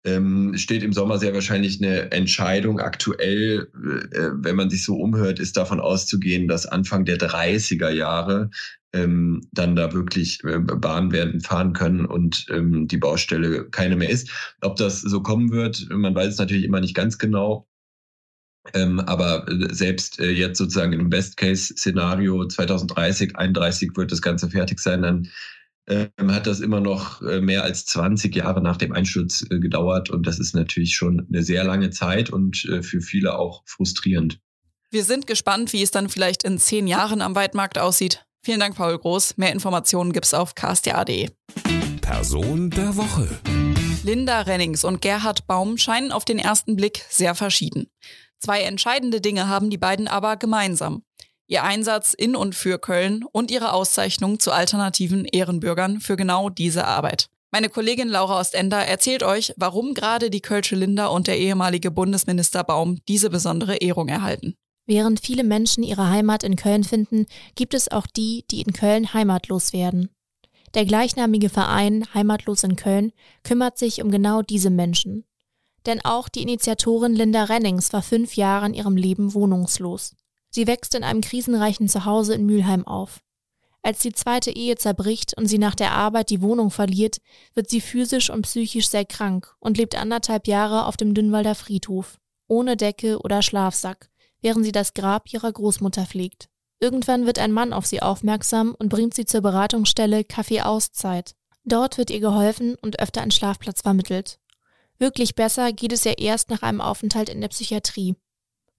ähm, 0.05 0.57
steht 0.57 0.83
im 0.83 0.93
Sommer 0.93 1.17
sehr 1.17 1.33
wahrscheinlich 1.33 1.81
eine 1.81 2.11
Entscheidung. 2.11 2.79
Aktuell, 2.79 3.69
äh, 4.11 4.29
wenn 4.33 4.55
man 4.55 4.69
sich 4.69 4.83
so 4.83 4.95
umhört, 4.95 5.39
ist 5.39 5.57
davon 5.57 5.79
auszugehen, 5.79 6.47
dass 6.47 6.65
Anfang 6.65 7.05
der 7.05 7.17
30er 7.17 7.89
Jahre 7.89 8.49
ähm, 8.93 9.47
dann 9.51 9.75
da 9.75 9.93
wirklich 9.93 10.43
äh, 10.43 10.59
Bahn 10.59 11.11
werden 11.11 11.41
fahren 11.41 11.73
können 11.73 12.05
und 12.05 12.45
ähm, 12.49 12.87
die 12.87 12.97
Baustelle 12.97 13.65
keine 13.69 13.95
mehr 13.95 14.09
ist. 14.09 14.29
Ob 14.61 14.75
das 14.75 15.01
so 15.01 15.21
kommen 15.21 15.51
wird, 15.51 15.87
man 15.89 16.15
weiß 16.15 16.33
es 16.33 16.37
natürlich 16.37 16.65
immer 16.65 16.81
nicht 16.81 16.95
ganz 16.95 17.17
genau. 17.17 17.67
Ähm, 18.73 18.99
aber 19.01 19.47
äh, 19.49 19.73
selbst 19.73 20.19
äh, 20.19 20.31
jetzt 20.31 20.57
sozusagen 20.57 20.93
im 20.93 21.09
Best-Case-Szenario 21.09 22.47
2030, 22.47 23.35
31 23.35 23.91
wird 23.95 24.11
das 24.11 24.21
Ganze 24.21 24.49
fertig 24.49 24.79
sein, 24.79 25.01
dann 25.01 25.27
hat 25.87 26.47
das 26.47 26.59
immer 26.59 26.79
noch 26.79 27.21
äh, 27.21 27.41
mehr 27.41 27.63
als 27.63 27.85
20 27.85 28.35
Jahre 28.35 28.61
nach 28.61 28.77
dem 28.77 28.93
Einsturz 28.93 29.45
äh, 29.49 29.59
gedauert. 29.59 30.09
Und 30.09 30.25
das 30.25 30.39
ist 30.39 30.55
natürlich 30.55 30.95
schon 30.95 31.27
eine 31.27 31.43
sehr 31.43 31.63
lange 31.63 31.89
Zeit 31.89 32.29
und 32.29 32.65
äh, 32.65 32.81
für 32.81 33.01
viele 33.01 33.37
auch 33.37 33.63
frustrierend. 33.65 34.39
Wir 34.91 35.03
sind 35.03 35.27
gespannt, 35.27 35.73
wie 35.73 35.81
es 35.81 35.91
dann 35.91 36.07
vielleicht 36.07 36.43
in 36.43 36.59
zehn 36.59 36.87
Jahren 36.87 37.21
am 37.21 37.35
Weitmarkt 37.35 37.79
aussieht. 37.79 38.25
Vielen 38.43 38.59
Dank, 38.59 38.75
Paul 38.75 38.97
Groß. 38.97 39.37
Mehr 39.37 39.51
Informationen 39.51 40.13
gibt's 40.13 40.33
auf 40.33 40.53
ksta.de. 40.53 41.29
Person 42.01 42.69
der 42.69 42.95
Woche. 42.95 43.27
Linda 44.03 44.41
Rennings 44.41 44.83
und 44.83 45.01
Gerhard 45.01 45.47
Baum 45.47 45.77
scheinen 45.77 46.11
auf 46.11 46.25
den 46.25 46.37
ersten 46.37 46.75
Blick 46.75 47.05
sehr 47.09 47.35
verschieden. 47.35 47.87
Zwei 48.39 48.61
entscheidende 48.63 49.21
Dinge 49.21 49.47
haben 49.47 49.69
die 49.69 49.77
beiden 49.77 50.09
aber 50.09 50.35
gemeinsam. 50.35 51.03
Ihr 51.47 51.63
Einsatz 51.63 52.13
in 52.13 52.35
und 52.35 52.55
für 52.55 52.79
Köln 52.79 53.23
und 53.31 53.51
ihre 53.51 53.73
Auszeichnung 53.73 54.39
zu 54.39 54.51
alternativen 54.51 55.25
Ehrenbürgern 55.25 55.99
für 55.99 56.15
genau 56.15 56.49
diese 56.49 56.85
Arbeit. 56.85 57.29
Meine 57.51 57.69
Kollegin 57.69 58.07
Laura 58.07 58.39
Ostender 58.39 58.79
erzählt 58.79 59.21
euch, 59.21 59.53
warum 59.57 59.93
gerade 59.93 60.29
die 60.29 60.41
Kölsche 60.41 60.75
Linda 60.75 61.07
und 61.07 61.27
der 61.27 61.37
ehemalige 61.37 61.91
Bundesminister 61.91 62.63
Baum 62.63 62.99
diese 63.07 63.29
besondere 63.29 63.75
Ehrung 63.75 64.07
erhalten. 64.07 64.55
Während 64.85 65.19
viele 65.19 65.43
Menschen 65.43 65.83
ihre 65.83 66.09
Heimat 66.09 66.43
in 66.43 66.55
Köln 66.55 66.83
finden, 66.83 67.25
gibt 67.55 67.73
es 67.73 67.91
auch 67.91 68.07
die, 68.07 68.43
die 68.49 68.61
in 68.61 68.73
Köln 68.73 69.13
heimatlos 69.13 69.71
werden. 69.71 70.09
Der 70.73 70.85
gleichnamige 70.85 71.49
Verein 71.49 72.05
Heimatlos 72.13 72.63
in 72.63 72.75
Köln 72.75 73.11
kümmert 73.43 73.77
sich 73.77 74.01
um 74.01 74.09
genau 74.09 74.41
diese 74.41 74.71
Menschen. 74.71 75.23
Denn 75.85 76.03
auch 76.03 76.29
die 76.29 76.41
Initiatorin 76.41 77.13
Linda 77.13 77.43
Rennings 77.43 77.93
war 77.93 78.01
fünf 78.01 78.35
Jahre 78.35 78.65
in 78.65 78.73
ihrem 78.73 78.97
Leben 78.97 79.33
wohnungslos. 79.33 80.15
Sie 80.53 80.67
wächst 80.67 80.93
in 80.93 81.03
einem 81.03 81.21
krisenreichen 81.21 81.89
Zuhause 81.89 82.35
in 82.35 82.45
Mülheim 82.45 82.85
auf. 82.85 83.21
Als 83.81 83.99
die 83.99 84.13
zweite 84.13 84.51
Ehe 84.51 84.75
zerbricht 84.75 85.35
und 85.35 85.47
sie 85.47 85.57
nach 85.57 85.75
der 85.75 85.91
Arbeit 85.91 86.29
die 86.29 86.41
Wohnung 86.41 86.69
verliert, 86.69 87.17
wird 87.55 87.69
sie 87.69 87.81
physisch 87.81 88.29
und 88.29 88.43
psychisch 88.43 88.87
sehr 88.87 89.03
krank 89.03 89.55
und 89.59 89.77
lebt 89.77 89.95
anderthalb 89.95 90.47
Jahre 90.47 90.85
auf 90.85 90.95
dem 90.95 91.15
Dünnwalder 91.15 91.55
Friedhof, 91.55 92.19
ohne 92.47 92.77
Decke 92.77 93.19
oder 93.19 93.41
Schlafsack, 93.41 94.09
während 94.41 94.63
sie 94.63 94.71
das 94.71 94.93
Grab 94.93 95.33
ihrer 95.33 95.51
Großmutter 95.51 96.05
pflegt. 96.05 96.49
Irgendwann 96.79 97.25
wird 97.25 97.39
ein 97.39 97.51
Mann 97.51 97.73
auf 97.73 97.85
sie 97.85 98.01
aufmerksam 98.01 98.75
und 98.77 98.89
bringt 98.89 99.15
sie 99.15 99.25
zur 99.25 99.41
Beratungsstelle 99.41 100.23
Kaffee 100.23 100.61
Auszeit. 100.61 101.33
Dort 101.65 101.97
wird 101.97 102.11
ihr 102.11 102.19
geholfen 102.19 102.75
und 102.81 102.99
öfter 102.99 103.21
ein 103.21 103.31
Schlafplatz 103.31 103.81
vermittelt. 103.81 104.39
Wirklich 104.99 105.33
besser 105.35 105.73
geht 105.73 105.93
es 105.93 106.05
ihr 106.05 106.19
erst 106.19 106.49
nach 106.49 106.61
einem 106.61 106.79
Aufenthalt 106.79 107.29
in 107.29 107.41
der 107.41 107.47
Psychiatrie. 107.47 108.15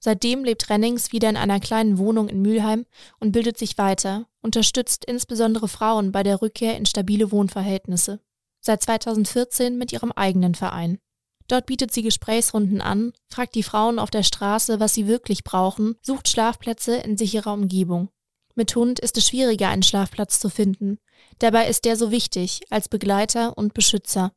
Seitdem 0.05 0.45
lebt 0.45 0.69
Rennings 0.69 1.13
wieder 1.13 1.31
in 1.31 1.39
einer 1.39 1.61
kleinen 1.61 1.97
Wohnung 1.97 2.29
in 2.29 2.43
Mülheim 2.43 2.85
und 3.21 3.33
bildet 3.33 3.57
sich 3.57 3.79
weiter, 3.79 4.27
unterstützt 4.43 5.07
insbesondere 5.07 5.67
Frauen 5.67 6.13
bei 6.13 6.23
der 6.23 6.43
Rückkehr 6.43 6.77
in 6.77 6.85
stabile 6.85 7.33
Wohnverhältnisse. 7.33 8.21
Seit 8.61 8.83
2014 8.83 9.79
mit 9.79 9.95
ihrem 9.95 10.13
eigenen 10.13 10.55
Verein. 10.55 10.99
Dort 11.49 11.65
bietet 11.65 11.91
sie 11.91 12.03
Gesprächsrunden 12.03 12.83
an, 12.83 13.15
fragt 13.31 13.55
die 13.55 13.63
Frauen 13.63 13.99
auf 13.99 14.11
der 14.11 14.25
Straße, 14.25 14.79
was 14.79 14.93
sie 14.93 15.07
wirklich 15.07 15.43
brauchen, 15.43 15.95
sucht 16.03 16.29
Schlafplätze 16.29 16.97
in 16.97 17.17
sicherer 17.17 17.55
Umgebung. 17.55 18.11
Mit 18.55 18.77
Hund 18.77 19.01
ist 19.01 19.17
es 19.17 19.29
schwieriger, 19.29 19.71
einen 19.71 19.83
Schlafplatz 19.83 20.39
zu 20.39 20.51
finden. 20.51 20.99
Dabei 21.39 21.67
ist 21.67 21.87
der 21.87 21.97
so 21.97 22.11
wichtig, 22.11 22.61
als 22.69 22.91
Begleiter 22.91 23.57
und 23.57 23.73
Beschützer. 23.73 24.33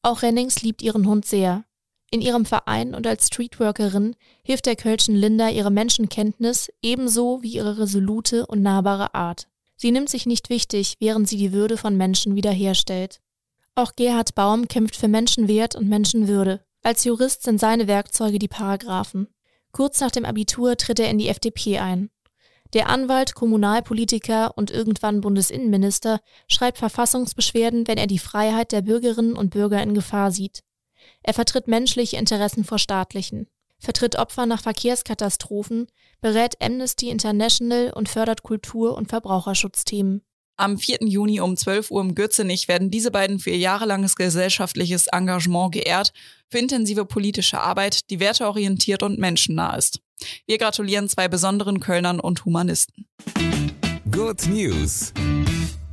Auch 0.00 0.22
Rennings 0.22 0.62
liebt 0.62 0.80
ihren 0.80 1.06
Hund 1.06 1.26
sehr. 1.26 1.66
In 2.14 2.20
ihrem 2.20 2.44
Verein 2.46 2.94
und 2.94 3.08
als 3.08 3.26
Streetworkerin 3.26 4.14
hilft 4.44 4.66
der 4.66 4.76
Kölschen 4.76 5.16
Linda 5.16 5.48
ihre 5.48 5.72
Menschenkenntnis 5.72 6.68
ebenso 6.80 7.42
wie 7.42 7.54
ihre 7.56 7.76
resolute 7.76 8.46
und 8.46 8.62
nahbare 8.62 9.16
Art. 9.16 9.48
Sie 9.74 9.90
nimmt 9.90 10.08
sich 10.08 10.24
nicht 10.24 10.48
wichtig, 10.48 10.94
während 11.00 11.28
sie 11.28 11.36
die 11.36 11.50
Würde 11.52 11.76
von 11.76 11.96
Menschen 11.96 12.36
wiederherstellt. 12.36 13.20
Auch 13.74 13.96
Gerhard 13.96 14.36
Baum 14.36 14.68
kämpft 14.68 14.94
für 14.94 15.08
Menschenwert 15.08 15.74
und 15.74 15.88
Menschenwürde. 15.88 16.64
Als 16.84 17.02
Jurist 17.02 17.42
sind 17.42 17.58
seine 17.58 17.88
Werkzeuge 17.88 18.38
die 18.38 18.46
Paragraphen. 18.46 19.26
Kurz 19.72 19.98
nach 19.98 20.12
dem 20.12 20.24
Abitur 20.24 20.76
tritt 20.76 21.00
er 21.00 21.10
in 21.10 21.18
die 21.18 21.26
FDP 21.26 21.80
ein. 21.80 22.10
Der 22.74 22.90
Anwalt, 22.90 23.34
Kommunalpolitiker 23.34 24.56
und 24.56 24.70
irgendwann 24.70 25.20
Bundesinnenminister 25.20 26.20
schreibt 26.46 26.78
Verfassungsbeschwerden, 26.78 27.88
wenn 27.88 27.98
er 27.98 28.06
die 28.06 28.20
Freiheit 28.20 28.70
der 28.70 28.82
Bürgerinnen 28.82 29.34
und 29.34 29.50
Bürger 29.50 29.82
in 29.82 29.94
Gefahr 29.94 30.30
sieht. 30.30 30.62
Er 31.26 31.32
vertritt 31.32 31.68
menschliche 31.68 32.18
Interessen 32.18 32.64
vor 32.64 32.78
staatlichen, 32.78 33.48
vertritt 33.78 34.16
Opfer 34.16 34.44
nach 34.44 34.60
Verkehrskatastrophen, 34.60 35.86
berät 36.20 36.60
Amnesty 36.60 37.08
International 37.08 37.92
und 37.94 38.10
fördert 38.10 38.42
Kultur- 38.42 38.94
und 38.94 39.08
Verbraucherschutzthemen. 39.08 40.20
Am 40.56 40.78
4. 40.78 40.98
Juni 41.00 41.40
um 41.40 41.56
12 41.56 41.90
Uhr 41.90 42.02
im 42.02 42.14
Gürzenich 42.14 42.68
werden 42.68 42.90
diese 42.90 43.10
beiden 43.10 43.40
für 43.40 43.50
ihr 43.50 43.58
jahrelanges 43.58 44.16
gesellschaftliches 44.16 45.06
Engagement 45.08 45.72
geehrt, 45.72 46.12
für 46.48 46.58
intensive 46.58 47.06
politische 47.06 47.58
Arbeit, 47.58 48.10
die 48.10 48.20
werteorientiert 48.20 49.02
und 49.02 49.18
menschennah 49.18 49.76
ist. 49.76 50.00
Wir 50.46 50.58
gratulieren 50.58 51.08
zwei 51.08 51.26
besonderen 51.26 51.80
Kölnern 51.80 52.20
und 52.20 52.44
Humanisten. 52.44 53.08
Good 54.10 54.46
News. 54.46 55.12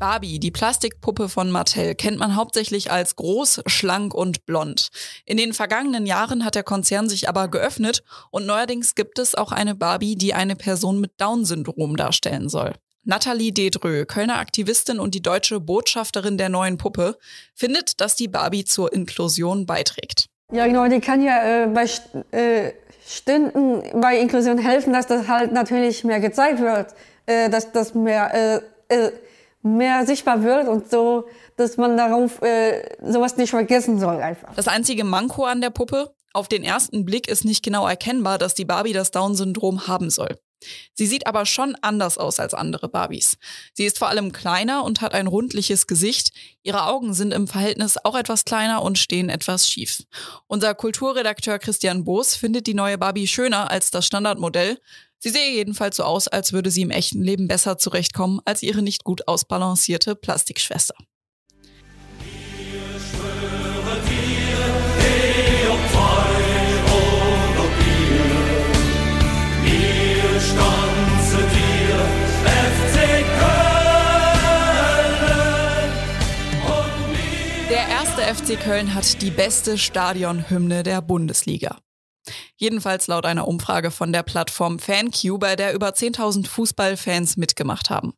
Barbie, 0.01 0.39
die 0.39 0.49
Plastikpuppe 0.49 1.29
von 1.29 1.51
Mattel, 1.51 1.93
kennt 1.93 2.17
man 2.17 2.35
hauptsächlich 2.35 2.89
als 2.89 3.15
groß, 3.15 3.61
schlank 3.67 4.15
und 4.15 4.47
blond. 4.47 4.87
In 5.27 5.37
den 5.37 5.53
vergangenen 5.53 6.07
Jahren 6.07 6.43
hat 6.43 6.55
der 6.55 6.63
Konzern 6.63 7.07
sich 7.07 7.29
aber 7.29 7.49
geöffnet 7.49 8.01
und 8.31 8.47
neuerdings 8.47 8.95
gibt 8.95 9.19
es 9.19 9.35
auch 9.35 9.51
eine 9.51 9.75
Barbie, 9.75 10.15
die 10.15 10.33
eine 10.33 10.55
Person 10.55 10.99
mit 10.99 11.11
Down-Syndrom 11.21 11.97
darstellen 11.97 12.49
soll. 12.49 12.73
Nathalie 13.03 13.51
Dedrö, 13.51 14.05
Kölner 14.05 14.39
Aktivistin 14.39 14.97
und 14.97 15.13
die 15.13 15.21
deutsche 15.21 15.59
Botschafterin 15.59 16.39
der 16.39 16.49
neuen 16.49 16.79
Puppe, 16.79 17.19
findet, 17.53 18.01
dass 18.01 18.15
die 18.15 18.27
Barbie 18.27 18.65
zur 18.65 18.91
Inklusion 18.91 19.67
beiträgt. 19.67 20.25
Ja, 20.51 20.65
genau, 20.65 20.87
die 20.87 20.99
kann 20.99 21.21
ja 21.21 21.65
äh, 21.65 21.67
bei 21.67 21.85
äh, 22.31 22.71
Stunden 23.07 24.01
bei 24.01 24.19
Inklusion 24.19 24.57
helfen, 24.57 24.93
dass 24.93 25.05
das 25.05 25.27
halt 25.27 25.51
natürlich 25.51 26.03
mehr 26.03 26.19
gezeigt 26.19 26.59
wird, 26.59 26.95
äh, 27.27 27.51
dass 27.51 27.71
das 27.71 27.93
mehr, 27.93 28.61
äh, 28.89 28.95
äh, 28.95 29.11
mehr 29.63 30.05
sichtbar 30.05 30.43
wird 30.43 30.67
und 30.67 30.89
so, 30.89 31.27
dass 31.57 31.77
man 31.77 31.97
darauf 31.97 32.41
äh, 32.41 32.97
sowas 33.03 33.37
nicht 33.37 33.51
vergessen 33.51 33.99
soll 33.99 34.17
einfach. 34.17 34.53
Das 34.55 34.67
einzige 34.67 35.03
Manko 35.03 35.45
an 35.45 35.61
der 35.61 35.69
Puppe, 35.69 36.13
auf 36.33 36.47
den 36.47 36.63
ersten 36.63 37.05
Blick 37.05 37.27
ist 37.27 37.43
nicht 37.43 37.63
genau 37.63 37.87
erkennbar, 37.87 38.37
dass 38.37 38.53
die 38.53 38.65
Barbie 38.65 38.93
das 38.93 39.11
Down-Syndrom 39.11 39.87
haben 39.87 40.09
soll. 40.09 40.37
Sie 40.93 41.07
sieht 41.07 41.27
aber 41.27 41.45
schon 41.45 41.75
anders 41.81 42.17
aus 42.17 42.39
als 42.39 42.53
andere 42.53 42.87
Barbies. 42.87 43.37
Sie 43.73 43.85
ist 43.85 43.97
vor 43.97 44.09
allem 44.09 44.31
kleiner 44.31 44.83
und 44.83 45.01
hat 45.01 45.13
ein 45.13 45.27
rundliches 45.27 45.87
Gesicht. 45.87 46.31
Ihre 46.61 46.85
Augen 46.85 47.13
sind 47.13 47.33
im 47.33 47.47
Verhältnis 47.47 47.97
auch 47.97 48.15
etwas 48.15 48.45
kleiner 48.45 48.83
und 48.83 48.99
stehen 48.99 49.29
etwas 49.29 49.67
schief. 49.67 50.03
Unser 50.47 50.75
Kulturredakteur 50.75 51.57
Christian 51.59 52.03
Boos 52.03 52.35
findet 52.35 52.67
die 52.67 52.75
neue 52.75 52.97
Barbie 52.97 53.27
schöner 53.27 53.71
als 53.71 53.89
das 53.89 54.05
Standardmodell. 54.05 54.79
Sie 55.23 55.29
sehe 55.29 55.51
jedenfalls 55.51 55.97
so 55.97 56.03
aus, 56.03 56.27
als 56.27 56.51
würde 56.51 56.71
sie 56.71 56.81
im 56.81 56.89
echten 56.89 57.21
Leben 57.21 57.47
besser 57.47 57.77
zurechtkommen 57.77 58.39
als 58.43 58.63
ihre 58.63 58.81
nicht 58.81 59.03
gut 59.03 59.27
ausbalancierte 59.27 60.15
Plastikschwester. 60.15 60.95
Der 77.69 77.87
erste 77.87 78.21
FC 78.21 78.59
Köln 78.59 78.95
hat 78.95 79.21
die 79.21 79.29
beste 79.29 79.77
Stadionhymne 79.77 80.81
der 80.81 81.03
Bundesliga. 81.03 81.77
Jedenfalls 82.55 83.07
laut 83.07 83.25
einer 83.25 83.47
Umfrage 83.47 83.91
von 83.91 84.13
der 84.13 84.23
Plattform 84.23 84.79
FanQ, 84.79 85.39
bei 85.39 85.55
der 85.55 85.73
über 85.73 85.89
10.000 85.89 86.47
Fußballfans 86.47 87.37
mitgemacht 87.37 87.89
haben. 87.89 88.13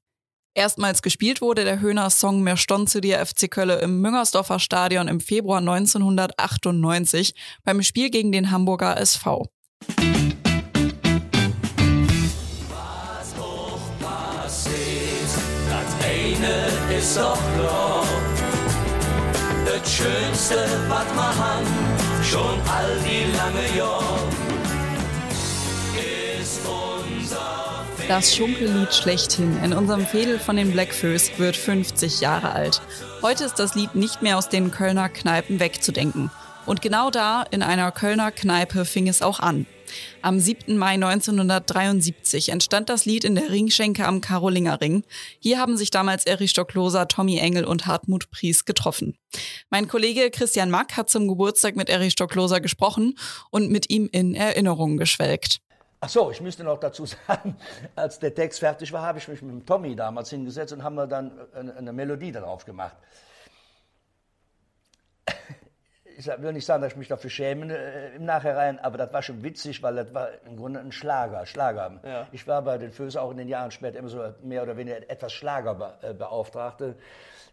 Erstmals 0.55 1.01
gespielt 1.01 1.41
wurde 1.41 1.63
der 1.63 1.79
Höhner 1.79 2.09
Song 2.11 2.43
Mehr 2.43 2.57
Stonn 2.57 2.85
zu 2.85 3.01
dir 3.01 3.25
FC 3.25 3.49
Kölle 3.49 3.79
im 3.79 4.01
Müngersdorfer 4.01 4.59
Stadion 4.59 5.07
im 5.07 5.19
Februar 5.19 5.57
1998 5.57 7.33
beim 7.63 7.81
Spiel 7.81 8.11
gegen 8.11 8.31
den 8.31 8.51
Hamburger 8.51 8.97
SV. 8.97 9.47
Was 12.69 13.35
hoch 13.39 13.79
passiert, 13.99 14.75
das 15.69 16.05
eine 16.05 16.99
ist 16.99 17.17
doch 17.17 17.39
klar 17.55 18.05
das 19.65 19.91
Schönste, 19.91 20.55
was 20.87 21.05
wir 21.15 21.37
haben, 21.37 21.65
schon 22.33 22.59
all 22.67 22.97
die 23.05 23.31
lange 23.37 23.77
Jahr, 23.77 24.19
ist 26.41 26.61
unser. 26.65 27.85
Das 28.07 28.35
Schunkellied 28.35 28.91
schlechthin 28.91 29.63
in 29.63 29.73
unserem 29.73 30.05
Fädel 30.05 30.39
von 30.39 30.55
den 30.55 30.71
Blackfoes 30.71 31.37
wird 31.37 31.55
50 31.55 32.21
Jahre 32.21 32.51
alt. 32.53 32.81
Heute 33.21 33.43
ist 33.43 33.59
das 33.59 33.75
Lied 33.75 33.93
nicht 33.93 34.23
mehr 34.23 34.39
aus 34.39 34.49
den 34.49 34.71
Kölner 34.71 35.09
Kneipen 35.09 35.59
wegzudenken. 35.59 36.31
Und 36.65 36.81
genau 36.81 37.11
da, 37.11 37.43
in 37.51 37.61
einer 37.61 37.91
Kölner 37.91 38.31
Kneipe, 38.31 38.85
fing 38.85 39.07
es 39.07 39.21
auch 39.21 39.39
an. 39.39 39.67
Am 40.21 40.39
7. 40.39 40.77
Mai 40.77 40.93
1973 40.93 42.49
entstand 42.49 42.89
das 42.89 43.05
Lied 43.05 43.23
in 43.23 43.35
der 43.35 43.49
Ringschenke 43.49 44.05
am 44.05 44.21
Karolingerring. 44.21 45.03
Hier 45.39 45.59
haben 45.59 45.77
sich 45.77 45.91
damals 45.91 46.25
Erich 46.25 46.51
Stockloser, 46.51 47.07
Tommy 47.07 47.37
Engel 47.37 47.65
und 47.65 47.85
Hartmut 47.85 48.31
Pries 48.31 48.65
getroffen. 48.65 49.17
Mein 49.69 49.87
Kollege 49.87 50.29
Christian 50.31 50.69
Mack 50.69 50.97
hat 50.97 51.09
zum 51.09 51.27
Geburtstag 51.27 51.75
mit 51.75 51.89
Erich 51.89 52.13
Stockloser 52.13 52.61
gesprochen 52.61 53.15
und 53.49 53.69
mit 53.69 53.89
ihm 53.89 54.09
in 54.11 54.35
Erinnerungen 54.35 54.97
geschwelgt. 54.97 55.59
Ach 56.01 56.09
so, 56.09 56.31
ich 56.31 56.41
müsste 56.41 56.63
noch 56.63 56.79
dazu 56.79 57.05
sagen, 57.27 57.55
als 57.95 58.19
der 58.19 58.33
Text 58.33 58.59
fertig 58.59 58.91
war, 58.91 59.03
habe 59.03 59.19
ich 59.19 59.27
mich 59.27 59.41
mit 59.41 59.51
dem 59.51 59.65
Tommy 59.65 59.95
damals 59.95 60.29
hingesetzt 60.29 60.73
und 60.73 60.83
haben 60.83 60.95
wir 60.95 61.07
dann 61.07 61.31
eine 61.77 61.93
Melodie 61.93 62.31
darauf 62.31 62.65
gemacht 62.65 62.95
ich 66.17 66.27
will 66.27 66.53
nicht 66.53 66.65
sagen, 66.65 66.81
dass 66.81 66.91
ich 66.93 66.97
mich 66.97 67.07
dafür 67.07 67.29
schäme 67.29 67.75
äh, 67.75 68.15
im 68.15 68.25
Nachhinein, 68.25 68.79
aber 68.79 68.97
das 68.97 69.13
war 69.13 69.21
schon 69.21 69.43
witzig, 69.43 69.81
weil 69.83 69.95
das 69.95 70.13
war 70.13 70.29
im 70.45 70.57
Grunde 70.57 70.79
ein 70.79 70.91
Schlager. 70.91 71.45
Schlager. 71.45 71.99
Ja. 72.03 72.27
Ich 72.31 72.47
war 72.47 72.61
bei 72.61 72.77
den 72.77 72.91
Föß 72.91 73.17
auch 73.17 73.31
in 73.31 73.37
den 73.37 73.47
Jahren 73.47 73.71
später 73.71 73.99
immer 73.99 74.09
so 74.09 74.23
mehr 74.41 74.63
oder 74.63 74.77
weniger 74.77 74.97
etwas 75.09 75.33
Schlagerbeauftragte. 75.33 76.95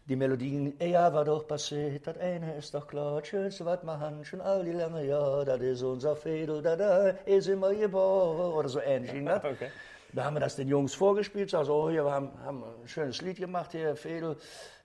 Die 0.05 0.15
Melodien, 0.15 0.73
ja, 0.79 1.13
war 1.13 1.23
doch 1.23 1.47
passiert, 1.47 2.07
das 2.07 2.17
eine 2.17 2.55
ist 2.55 2.73
doch 2.73 2.87
klar, 2.87 3.19
das 3.19 3.27
Schönste, 3.27 3.65
was 3.65 3.83
wir 3.83 3.99
haben, 3.99 4.25
schon 4.25 4.41
all 4.41 4.65
die 4.65 4.71
lange 4.71 5.05
Jahre, 5.05 5.45
das 5.45 5.61
ist 5.61 5.83
unser 5.83 6.15
Fädel, 6.15 6.61
da, 6.63 6.75
da, 6.75 7.09
ist 7.25 7.47
immer 7.47 7.73
geboren, 7.73 8.51
oder 8.51 8.67
so 8.67 8.81
ähnlich. 8.81 9.11
Okay. 9.13 9.69
Da 10.13 10.25
haben 10.25 10.35
wir 10.35 10.41
das 10.41 10.57
den 10.57 10.67
Jungs 10.67 10.93
vorgespielt, 10.93 11.53
also 11.53 11.73
oh, 11.73 11.89
hier, 11.89 12.03
wir 12.03 12.11
haben, 12.11 12.31
haben 12.43 12.63
ein 12.63 12.87
schönes 12.87 13.21
Lied 13.21 13.37
gemacht 13.37 13.71
hier, 13.71 13.95
Fädel. 13.95 14.35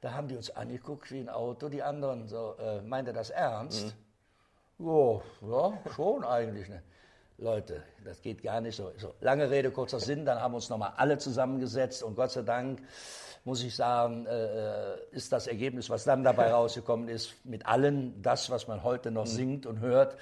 Da 0.01 0.13
haben 0.13 0.29
die 0.29 0.37
uns 0.37 0.51
angeguckt 0.51 1.11
wie 1.11 1.21
ein 1.21 1.29
Auto, 1.29 1.69
die 1.69 1.83
anderen 1.83 2.29
so, 2.29 2.55
äh, 2.61 2.81
meint 2.83 3.09
er 3.09 3.15
das 3.15 3.31
ernst? 3.31 3.97
Mhm. 4.79 4.87
Oh, 4.87 5.23
ja, 5.43 5.73
schon 5.95 6.25
eigentlich. 6.25 6.69
Ne? 6.69 6.83
Leute, 7.39 7.83
das 8.05 8.23
geht 8.23 8.43
gar 8.43 8.61
nicht 8.61 8.77
so. 8.77 8.93
so. 8.99 9.15
Lange 9.21 9.51
Rede, 9.51 9.71
kurzer 9.71 9.99
Sinn, 10.01 10.25
dann 10.25 10.41
haben 10.41 10.53
wir 10.53 10.57
uns 10.57 10.69
nochmal 10.69 10.93
alle 10.97 11.19
zusammengesetzt 11.19 12.03
und 12.03 12.15
Gott 12.15 12.31
sei 12.31 12.43
Dank 12.43 12.81
muss 13.47 13.63
ich 13.63 13.77
sagen, 13.77 14.27
äh, 14.27 14.95
äh, 14.95 14.97
ist 15.13 15.33
das 15.33 15.47
Ergebnis, 15.47 15.89
was 15.89 16.03
dann 16.03 16.25
dabei 16.25 16.51
rausgekommen 16.53 17.09
ist, 17.09 17.35
mit 17.45 17.65
allen 17.65 18.21
das, 18.21 18.51
was 18.51 18.67
man 18.67 18.83
heute 18.83 19.13
noch 19.13 19.25
mhm. 19.25 19.31
singt 19.31 19.67
und 19.67 19.79
hört. 19.79 20.17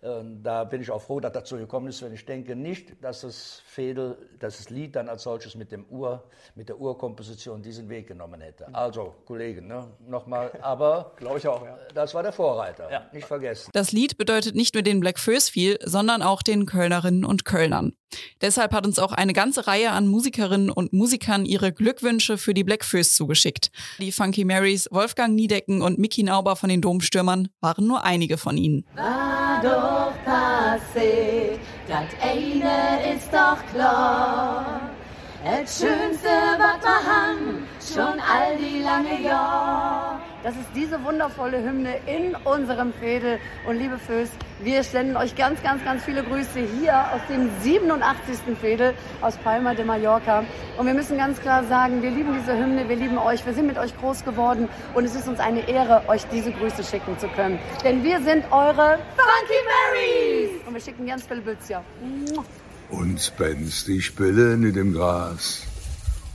Äh, 0.00 0.22
da 0.42 0.64
bin 0.64 0.80
ich 0.80 0.90
auch 0.90 1.02
froh, 1.02 1.20
dass 1.20 1.32
das 1.32 1.46
so 1.48 1.58
gekommen 1.58 1.88
ist, 1.88 2.02
wenn 2.02 2.14
ich 2.14 2.24
denke 2.24 2.56
nicht, 2.56 3.04
dass 3.04 3.20
das 3.20 3.62
Fädel, 3.66 4.16
dass 4.38 4.56
das 4.56 4.70
Lied 4.70 4.96
dann 4.96 5.10
als 5.10 5.24
solches 5.24 5.54
mit, 5.54 5.72
dem 5.72 5.84
Ur, 5.90 6.24
mit 6.54 6.70
der 6.70 6.80
Urkomposition 6.80 7.60
diesen 7.62 7.90
Weg 7.90 8.08
genommen 8.08 8.40
hätte. 8.40 8.66
Mhm. 8.66 8.74
Also, 8.74 9.14
Kollegen, 9.26 9.66
ne, 9.66 9.86
nochmal, 10.08 10.50
aber 10.62 11.12
glaube 11.16 11.36
ich 11.36 11.46
auch, 11.46 11.62
ja. 11.62 11.76
das 11.94 12.14
war 12.14 12.22
der 12.22 12.32
Vorreiter, 12.32 12.90
ja. 12.90 13.06
nicht 13.12 13.26
vergessen. 13.26 13.70
Das 13.74 13.92
Lied 13.92 14.16
bedeutet 14.16 14.54
nicht 14.54 14.72
nur 14.72 14.82
den 14.82 15.00
Black 15.00 15.18
Föß 15.18 15.50
viel, 15.50 15.78
sondern 15.84 16.22
auch 16.22 16.40
den 16.40 16.64
Kölnerinnen 16.64 17.26
und 17.26 17.44
Kölnern. 17.44 17.94
Deshalb 18.40 18.72
hat 18.72 18.86
uns 18.86 18.98
auch 18.98 19.12
eine 19.12 19.32
ganze 19.32 19.66
Reihe 19.66 19.90
an 19.90 20.06
Musikerinnen 20.06 20.70
und 20.70 20.92
Musikern 20.92 21.44
ihre 21.44 21.72
Glückwünsche 21.72 22.38
für 22.38 22.54
die 22.54 22.64
Black 22.64 22.84
Föß 22.84 23.14
zugeschickt. 23.14 23.70
Die 23.98 24.12
Funky 24.12 24.44
Marys, 24.44 24.88
Wolfgang 24.90 25.34
Niedecken 25.34 25.82
und 25.82 25.98
Mickey 25.98 26.22
Nauber 26.22 26.56
von 26.56 26.68
den 26.68 26.80
Domstürmern 26.80 27.48
waren 27.60 27.86
nur 27.86 28.04
einige 28.04 28.38
von 28.38 28.56
ihnen. 28.56 28.84
War 28.94 29.60
doch 29.62 30.12
passé, 30.24 31.58
das 31.88 32.06
eine 32.22 33.14
ist 33.14 33.32
doch 33.32 33.58
klar. 33.72 34.90
Das 35.44 35.80
Schönste, 35.80 36.28
was 36.58 36.82
wir 36.82 37.00
haben, 37.06 37.66
schon 37.80 38.20
all 38.20 38.56
die 38.58 38.82
lange 38.82 39.22
Jahre. 39.22 40.29
Das 40.42 40.54
ist 40.54 40.68
diese 40.74 41.04
wundervolle 41.04 41.62
Hymne 41.62 41.96
in 42.06 42.34
unserem 42.44 42.94
Fädel. 42.94 43.38
Und 43.66 43.76
liebe 43.76 43.98
Föß, 43.98 44.30
wir 44.62 44.82
senden 44.82 45.18
euch 45.18 45.36
ganz, 45.36 45.62
ganz, 45.62 45.84
ganz 45.84 46.02
viele 46.02 46.24
Grüße 46.24 46.60
hier 46.78 46.94
aus 47.12 47.20
dem 47.28 47.50
87. 47.60 48.56
Fädel 48.58 48.94
aus 49.20 49.36
Palma 49.36 49.74
de 49.74 49.84
Mallorca. 49.84 50.44
Und 50.78 50.86
wir 50.86 50.94
müssen 50.94 51.18
ganz 51.18 51.38
klar 51.40 51.64
sagen, 51.64 52.02
wir 52.02 52.10
lieben 52.10 52.34
diese 52.38 52.56
Hymne, 52.56 52.88
wir 52.88 52.96
lieben 52.96 53.18
euch, 53.18 53.44
wir 53.44 53.52
sind 53.52 53.66
mit 53.66 53.76
euch 53.76 53.94
groß 53.98 54.24
geworden 54.24 54.68
und 54.94 55.04
es 55.04 55.14
ist 55.14 55.28
uns 55.28 55.40
eine 55.40 55.68
Ehre, 55.68 56.08
euch 56.08 56.26
diese 56.32 56.52
Grüße 56.52 56.84
schicken 56.84 57.18
zu 57.18 57.28
können. 57.28 57.58
Denn 57.84 58.02
wir 58.02 58.18
sind 58.22 58.50
eure 58.50 58.98
Funky 59.16 59.60
Marys! 59.68 60.66
Und 60.66 60.72
wir 60.72 60.80
schicken 60.80 61.06
ganz 61.06 61.26
viele 61.26 61.42
Bützchen. 61.42 61.80
Und 62.88 63.20
spennst 63.20 63.88
die 63.88 64.00
Spillen 64.00 64.64
in 64.64 64.72
dem 64.72 64.94
Gras 64.94 65.64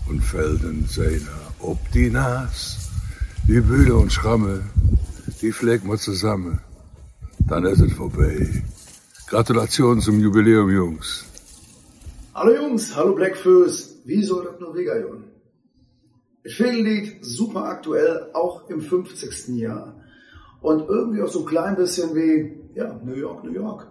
und 0.08 0.22
Felden 0.22 0.86
seiner 0.88 1.46
ob 1.60 1.80
die 1.91 2.12
Nas. 2.12 2.85
Die 3.47 3.62
Bühne 3.62 3.93
und 3.93 4.12
Schramme, 4.12 4.63
die 5.39 5.51
pflegt 5.51 5.86
man 5.86 5.99
zusammen. 5.99 6.62
Dann 7.47 7.63
ist 7.65 7.79
es 7.79 7.93
vorbei. 7.93 8.63
Gratulation 9.27 10.01
zum 10.01 10.19
Jubiläum, 10.19 10.71
Jungs. 10.71 11.25
Hallo 12.34 12.55
Jungs, 12.55 12.95
hallo 12.95 13.13
Blackfoes. 13.13 14.01
Wie 14.03 14.23
soll 14.23 14.45
das 14.45 14.60
nur 14.60 14.73
gehen? 14.73 15.25
Ich 16.43 16.58
finde 16.58 16.81
Lied 16.81 17.23
super 17.23 17.65
aktuell, 17.65 18.31
auch 18.34 18.67
im 18.67 18.81
50. 18.81 19.49
Jahr. 19.49 19.93
Und 20.62 20.89
irgendwie 20.89 21.21
auch 21.21 21.29
so 21.29 21.41
ein 21.41 21.45
klein 21.45 21.75
bisschen 21.75 22.15
wie, 22.15 22.51
ja, 22.73 22.99
New 23.05 23.13
York, 23.13 23.43
New 23.43 23.53
York. 23.53 23.86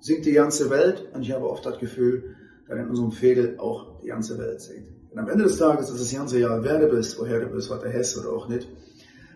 Singt 0.00 0.26
die 0.26 0.32
ganze 0.32 0.68
Welt 0.68 1.08
und 1.14 1.22
ich 1.22 1.32
habe 1.32 1.48
oft 1.48 1.64
das 1.64 1.78
Gefühl, 1.78 2.36
dass 2.68 2.78
in 2.78 2.90
unserem 2.90 3.12
Fädel 3.12 3.58
auch 3.58 4.02
die 4.02 4.08
ganze 4.08 4.36
Welt 4.36 4.60
singt. 4.60 4.86
Und 5.10 5.18
am 5.18 5.30
Ende 5.30 5.44
des 5.44 5.56
Tages 5.56 5.88
ist 5.88 5.98
das 5.98 6.12
ganze 6.12 6.38
Jahr, 6.38 6.62
wer 6.62 6.78
du 6.78 6.88
bist, 6.88 7.18
woher 7.18 7.40
du 7.40 7.46
bist, 7.46 7.70
was 7.70 7.80
du 7.80 7.90
hast 7.90 8.18
oder 8.18 8.32
auch 8.34 8.48
nicht. 8.50 8.68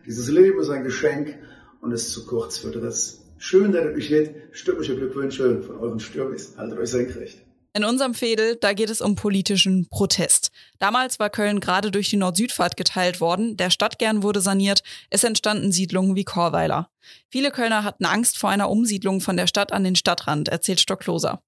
Dieses 0.06 0.28
Leben 0.28 0.60
ist 0.60 0.68
ein 0.68 0.82
Geschenk 0.82 1.38
und 1.80 1.92
ist 1.92 2.12
zu 2.12 2.26
kurz 2.26 2.58
für 2.58 2.70
das. 2.70 3.20
Schön, 3.38 3.72
dass 3.72 3.84
ihr 3.84 3.92
euch 3.92 4.08
lebt. 4.08 4.56
Stürmische 4.56 4.96
Glückwünsche 4.96 5.62
von 5.62 5.78
euren 5.78 6.00
Stürmis. 6.00 6.54
Haltet 6.56 6.78
euch 6.78 6.90
senkrecht. 6.90 7.38
In 7.74 7.84
unserem 7.84 8.12
Fädel, 8.12 8.56
da 8.56 8.74
geht 8.74 8.90
es 8.90 9.00
um 9.00 9.14
politischen 9.14 9.88
Protest. 9.88 10.50
Damals 10.78 11.18
war 11.18 11.30
Köln 11.30 11.58
gerade 11.58 11.90
durch 11.90 12.10
die 12.10 12.18
Nord-Süd-Fahrt 12.18 12.76
geteilt 12.76 13.20
worden, 13.20 13.56
der 13.56 13.70
Stadtkern 13.70 14.22
wurde 14.22 14.42
saniert, 14.42 14.82
es 15.08 15.24
entstanden 15.24 15.72
Siedlungen 15.72 16.14
wie 16.14 16.24
Chorweiler. 16.24 16.90
Viele 17.30 17.50
Kölner 17.50 17.82
hatten 17.82 18.04
Angst 18.04 18.36
vor 18.36 18.50
einer 18.50 18.68
Umsiedlung 18.68 19.22
von 19.22 19.38
der 19.38 19.46
Stadt 19.46 19.72
an 19.72 19.84
den 19.84 19.96
Stadtrand, 19.96 20.48
erzählt 20.48 20.80
Stockloser. 20.80 21.42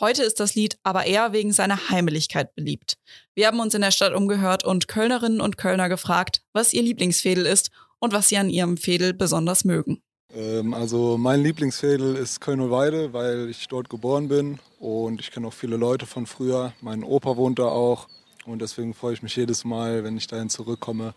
Heute 0.00 0.22
ist 0.22 0.40
das 0.40 0.54
Lied 0.54 0.78
aber 0.84 1.04
eher 1.04 1.32
wegen 1.32 1.52
seiner 1.52 1.90
Heimeligkeit 1.90 2.54
beliebt. 2.54 2.96
Wir 3.34 3.48
haben 3.48 3.60
uns 3.60 3.74
in 3.74 3.82
der 3.82 3.90
Stadt 3.90 4.14
umgehört 4.14 4.64
und 4.64 4.88
Kölnerinnen 4.88 5.40
und 5.42 5.58
Kölner 5.58 5.90
gefragt, 5.90 6.40
was 6.54 6.72
ihr 6.72 6.82
Lieblingsfädel 6.82 7.44
ist 7.44 7.70
und 8.00 8.12
was 8.12 8.28
sie 8.28 8.36
an 8.36 8.50
ihrem 8.50 8.76
Fädel 8.76 9.14
besonders 9.14 9.64
mögen. 9.64 10.00
Ähm, 10.34 10.74
also 10.74 11.16
mein 11.18 11.42
Lieblingsfädel 11.42 12.16
ist 12.16 12.40
Köln-Weide, 12.40 13.12
weil 13.12 13.48
ich 13.48 13.66
dort 13.68 13.88
geboren 13.88 14.28
bin 14.28 14.58
und 14.78 15.20
ich 15.20 15.30
kenne 15.30 15.46
auch 15.48 15.52
viele 15.52 15.76
Leute 15.76 16.06
von 16.06 16.26
früher. 16.26 16.72
Mein 16.80 17.02
Opa 17.02 17.36
wohnt 17.36 17.58
da 17.58 17.66
auch 17.66 18.08
und 18.44 18.60
deswegen 18.60 18.94
freue 18.94 19.14
ich 19.14 19.22
mich 19.22 19.36
jedes 19.36 19.64
Mal, 19.64 20.04
wenn 20.04 20.16
ich 20.16 20.26
dahin 20.26 20.50
zurückkomme 20.50 21.14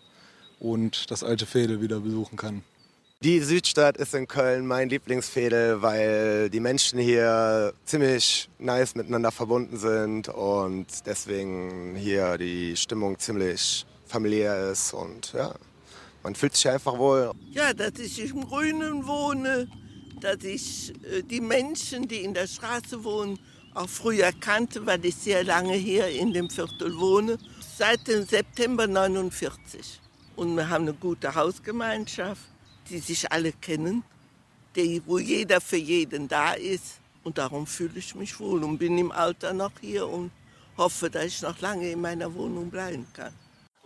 und 0.58 1.10
das 1.10 1.24
alte 1.24 1.46
Fädel 1.46 1.80
wieder 1.80 2.00
besuchen 2.00 2.36
kann. 2.36 2.62
Die 3.22 3.38
Südstadt 3.38 3.98
ist 3.98 4.14
in 4.14 4.26
Köln 4.26 4.66
mein 4.66 4.88
Lieblingsfädel, 4.88 5.80
weil 5.80 6.50
die 6.50 6.58
Menschen 6.58 6.98
hier 6.98 7.72
ziemlich 7.84 8.48
nice 8.58 8.96
miteinander 8.96 9.30
verbunden 9.30 9.76
sind 9.76 10.28
und 10.28 10.86
deswegen 11.06 11.94
hier 11.94 12.36
die 12.36 12.76
Stimmung 12.76 13.16
ziemlich 13.20 13.86
familiär 14.06 14.72
ist 14.72 14.92
und 14.92 15.34
ja, 15.34 15.54
man 16.22 16.34
fühlt 16.34 16.54
sich 16.54 16.68
einfach 16.68 16.96
wohl. 16.98 17.32
Ja, 17.50 17.72
dass 17.72 17.98
ich 17.98 18.18
im 18.20 18.46
Grünen 18.46 19.06
wohne, 19.06 19.68
dass 20.20 20.42
ich 20.44 20.92
äh, 21.04 21.22
die 21.22 21.40
Menschen, 21.40 22.08
die 22.08 22.22
in 22.22 22.34
der 22.34 22.46
Straße 22.46 23.02
wohnen, 23.04 23.38
auch 23.74 23.88
früher 23.88 24.32
kannte, 24.32 24.84
weil 24.84 25.04
ich 25.04 25.14
sehr 25.14 25.44
lange 25.44 25.74
hier 25.74 26.08
in 26.08 26.32
dem 26.32 26.50
Viertel 26.50 26.98
wohne, 26.98 27.38
seit 27.76 28.06
dem 28.06 28.24
September 28.24 28.86
49. 28.86 30.00
Und 30.36 30.56
wir 30.56 30.68
haben 30.68 30.82
eine 30.82 30.94
gute 30.94 31.34
Hausgemeinschaft 31.34 32.52
die 32.88 32.98
sich 32.98 33.30
alle 33.30 33.52
kennen, 33.52 34.02
die, 34.76 35.02
wo 35.06 35.18
jeder 35.18 35.60
für 35.60 35.76
jeden 35.76 36.28
da 36.28 36.52
ist. 36.52 37.00
Und 37.24 37.38
darum 37.38 37.66
fühle 37.66 37.98
ich 37.98 38.14
mich 38.14 38.38
wohl 38.40 38.64
und 38.64 38.78
bin 38.78 38.98
im 38.98 39.12
Alter 39.12 39.52
noch 39.52 39.72
hier 39.80 40.08
und 40.08 40.30
hoffe, 40.76 41.08
dass 41.08 41.24
ich 41.26 41.42
noch 41.42 41.60
lange 41.60 41.90
in 41.90 42.00
meiner 42.00 42.32
Wohnung 42.34 42.70
bleiben 42.70 43.06
kann. 43.12 43.32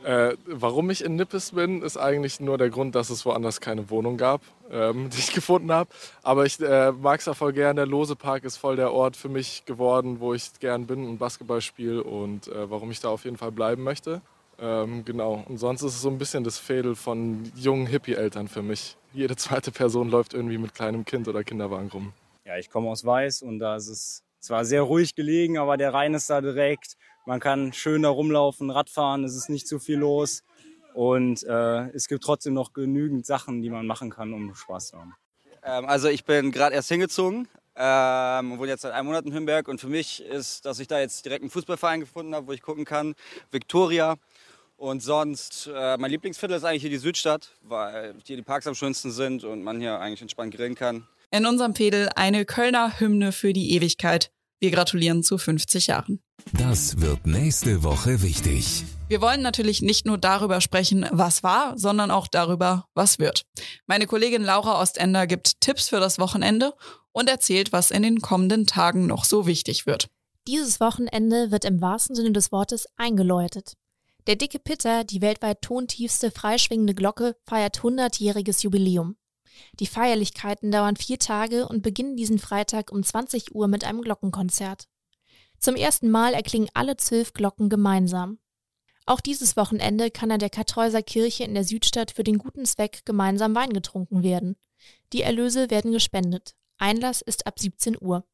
Äh, 0.06 0.36
warum 0.46 0.88
ich 0.90 1.02
in 1.02 1.16
Nippes 1.16 1.50
bin, 1.50 1.82
ist 1.82 1.96
eigentlich 1.96 2.38
nur 2.38 2.58
der 2.58 2.70
Grund, 2.70 2.94
dass 2.94 3.10
es 3.10 3.26
woanders 3.26 3.60
keine 3.60 3.90
Wohnung 3.90 4.16
gab, 4.16 4.40
ähm, 4.70 5.10
die 5.12 5.18
ich 5.18 5.32
gefunden 5.32 5.72
habe. 5.72 5.90
Aber 6.22 6.46
ich 6.46 6.60
äh, 6.60 6.92
mag 6.92 7.18
es 7.18 7.26
auch 7.26 7.34
voll 7.34 7.52
gern. 7.52 7.74
Der 7.74 7.86
Lose 7.86 8.14
Park 8.14 8.44
ist 8.44 8.56
voll 8.56 8.76
der 8.76 8.92
Ort 8.92 9.16
für 9.16 9.28
mich 9.28 9.64
geworden, 9.64 10.20
wo 10.20 10.32
ich 10.32 10.60
gern 10.60 10.86
bin 10.86 11.08
und 11.08 11.18
Basketball 11.18 11.60
spiele 11.60 12.04
und 12.04 12.46
äh, 12.46 12.70
warum 12.70 12.92
ich 12.92 13.00
da 13.00 13.08
auf 13.08 13.24
jeden 13.24 13.36
Fall 13.36 13.50
bleiben 13.50 13.82
möchte. 13.82 14.20
Ähm, 14.60 15.04
genau. 15.04 15.44
Und 15.48 15.58
sonst 15.58 15.82
ist 15.82 15.94
es 15.94 16.02
so 16.02 16.08
ein 16.08 16.18
bisschen 16.18 16.44
das 16.44 16.56
Fädel 16.56 16.94
von 16.94 17.50
jungen 17.56 17.88
Hippie-Eltern 17.88 18.46
für 18.46 18.62
mich. 18.62 18.96
Jede 19.12 19.34
zweite 19.34 19.72
Person 19.72 20.08
läuft 20.08 20.34
irgendwie 20.34 20.58
mit 20.58 20.72
kleinem 20.72 21.04
Kind 21.04 21.26
oder 21.26 21.42
Kinderwagen 21.42 21.88
rum. 21.88 22.12
Ja, 22.44 22.56
ich 22.56 22.70
komme 22.70 22.90
aus 22.90 23.04
Weiß 23.04 23.42
und 23.42 23.58
da 23.58 23.74
ist 23.74 23.88
es 23.88 24.22
zwar 24.38 24.64
sehr 24.64 24.82
ruhig 24.82 25.16
gelegen, 25.16 25.58
aber 25.58 25.76
der 25.76 25.92
Rhein 25.92 26.14
ist 26.14 26.30
da 26.30 26.40
direkt. 26.40 26.96
Man 27.26 27.40
kann 27.40 27.72
schön 27.72 28.02
da 28.02 28.08
rumlaufen, 28.08 28.70
Radfahren, 28.70 29.24
es 29.24 29.34
ist 29.34 29.48
nicht 29.48 29.66
zu 29.66 29.80
viel 29.80 29.98
los. 29.98 30.44
Und 30.94 31.42
äh, 31.42 31.90
es 31.90 32.06
gibt 32.06 32.22
trotzdem 32.22 32.54
noch 32.54 32.72
genügend 32.72 33.26
Sachen, 33.26 33.60
die 33.60 33.68
man 33.68 33.86
machen 33.86 34.10
kann, 34.10 34.32
um 34.32 34.54
Spaß 34.54 34.88
zu 34.88 34.98
haben. 34.98 35.14
Ähm, 35.62 35.84
also 35.86 36.08
ich 36.08 36.24
bin 36.24 36.52
gerade 36.52 36.74
erst 36.74 36.88
hingezogen 36.88 37.48
ähm, 37.74 38.52
und 38.52 38.58
wohne 38.60 38.70
jetzt 38.70 38.82
seit 38.82 38.92
einem 38.92 39.08
Monat 39.08 39.26
in 39.26 39.34
Hümberg. 39.34 39.66
Und 39.66 39.80
für 39.80 39.88
mich 39.88 40.22
ist, 40.22 40.64
dass 40.64 40.78
ich 40.78 40.86
da 40.86 41.00
jetzt 41.00 41.24
direkt 41.24 41.42
einen 41.42 41.50
Fußballverein 41.50 42.00
gefunden 42.00 42.34
habe, 42.34 42.46
wo 42.46 42.52
ich 42.52 42.62
gucken 42.62 42.84
kann. 42.84 43.14
Victoria. 43.50 44.16
Und 44.76 45.02
sonst, 45.02 45.68
äh, 45.74 45.96
mein 45.96 46.10
Lieblingsviertel 46.12 46.56
ist 46.56 46.64
eigentlich 46.64 46.82
hier 46.82 46.90
die 46.90 46.98
Südstadt, 46.98 47.50
weil 47.62 48.14
hier 48.24 48.36
die 48.36 48.42
Parks 48.42 48.66
am 48.66 48.74
schönsten 48.74 49.10
sind 49.10 49.42
und 49.42 49.64
man 49.64 49.80
hier 49.80 49.98
eigentlich 49.98 50.22
entspannt 50.22 50.54
grillen 50.54 50.76
kann. 50.76 51.08
In 51.32 51.44
unserem 51.44 51.74
Fädel 51.74 52.08
eine 52.14 52.44
Kölner 52.44 53.00
Hymne 53.00 53.32
für 53.32 53.52
die 53.52 53.72
Ewigkeit. 53.72 54.30
Wir 54.60 54.70
gratulieren 54.70 55.22
zu 55.22 55.38
50 55.38 55.88
Jahren. 55.88 56.20
Das 56.52 57.00
wird 57.00 57.26
nächste 57.26 57.82
Woche 57.82 58.22
wichtig. 58.22 58.84
Wir 59.08 59.20
wollen 59.20 59.42
natürlich 59.42 59.82
nicht 59.82 60.06
nur 60.06 60.18
darüber 60.18 60.60
sprechen, 60.60 61.06
was 61.10 61.42
war, 61.42 61.78
sondern 61.78 62.10
auch 62.10 62.26
darüber, 62.26 62.86
was 62.94 63.18
wird. 63.18 63.44
Meine 63.86 64.06
Kollegin 64.06 64.42
Laura 64.42 64.80
Ostender 64.80 65.26
gibt 65.26 65.60
Tipps 65.60 65.88
für 65.88 66.00
das 66.00 66.18
Wochenende 66.18 66.72
und 67.12 67.28
erzählt, 67.28 67.72
was 67.72 67.90
in 67.90 68.02
den 68.02 68.20
kommenden 68.20 68.66
Tagen 68.66 69.06
noch 69.06 69.24
so 69.24 69.46
wichtig 69.46 69.86
wird. 69.86 70.08
Dieses 70.46 70.80
Wochenende 70.80 71.50
wird 71.50 71.64
im 71.64 71.80
wahrsten 71.80 72.16
Sinne 72.16 72.32
des 72.32 72.52
Wortes 72.52 72.86
eingeläutet. 72.96 73.74
Der 74.26 74.36
dicke 74.36 74.58
Pitter, 74.58 75.04
die 75.04 75.20
weltweit 75.20 75.62
tontiefste 75.62 76.30
freischwingende 76.30 76.94
Glocke, 76.94 77.36
feiert 77.44 77.78
100-jähriges 77.78 78.62
Jubiläum. 78.62 79.16
Die 79.78 79.86
Feierlichkeiten 79.86 80.70
dauern 80.70 80.96
vier 80.96 81.18
Tage 81.18 81.68
und 81.68 81.82
beginnen 81.82 82.16
diesen 82.16 82.38
Freitag 82.38 82.92
um 82.92 83.02
20 83.02 83.54
Uhr 83.54 83.68
mit 83.68 83.84
einem 83.84 84.02
Glockenkonzert. 84.02 84.88
Zum 85.58 85.76
ersten 85.76 86.10
Mal 86.10 86.34
erklingen 86.34 86.68
alle 86.74 86.96
zwölf 86.96 87.32
Glocken 87.32 87.68
gemeinsam. 87.68 88.38
Auch 89.06 89.20
dieses 89.20 89.56
Wochenende 89.56 90.10
kann 90.10 90.32
an 90.32 90.40
der 90.40 90.50
Kartäuser 90.50 91.02
Kirche 91.02 91.44
in 91.44 91.54
der 91.54 91.64
Südstadt 91.64 92.10
für 92.10 92.24
den 92.24 92.38
guten 92.38 92.64
Zweck 92.64 93.02
gemeinsam 93.04 93.54
Wein 93.54 93.72
getrunken 93.72 94.22
werden. 94.22 94.56
Die 95.12 95.22
Erlöse 95.22 95.70
werden 95.70 95.92
gespendet. 95.92 96.54
Einlass 96.78 97.22
ist 97.22 97.46
ab 97.46 97.58
17 97.58 97.96
Uhr. 98.00 98.24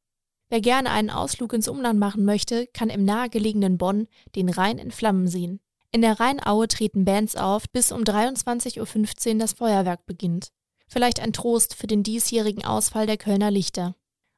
Wer 0.49 0.61
gerne 0.61 0.91
einen 0.91 1.11
Ausflug 1.11 1.53
ins 1.53 1.69
Umland 1.69 1.99
machen 1.99 2.25
möchte, 2.25 2.67
kann 2.69 2.91
im 2.91 3.05
nahegelegenen 3.05 3.79
Bonn 3.79 4.09
den 4.35 4.49
Rhein 4.49 4.79
in 4.79 4.91
Flammen 4.91 5.29
sehen. 5.29 5.61
In 5.93 6.01
der 6.01 6.21
Rheinaue 6.21 6.69
treten 6.69 7.05
Bands 7.05 7.37
auf, 7.37 7.69
bis 7.71 7.93
um 7.93 8.03
23.15 8.03 9.33
Uhr 9.33 9.39
das 9.39 9.53
Feuerwerk 9.53 10.07
beginnt. 10.07 10.49
Vielleicht 10.89 11.21
ein 11.21 11.35
Trost 11.35 11.75
für 11.75 11.87
den 11.87 12.03
diesjährigen 12.03 12.65
Ausfall 12.65 13.07
der 13.07 13.19
Kölner 13.19 13.51
Lichter. 13.51 13.95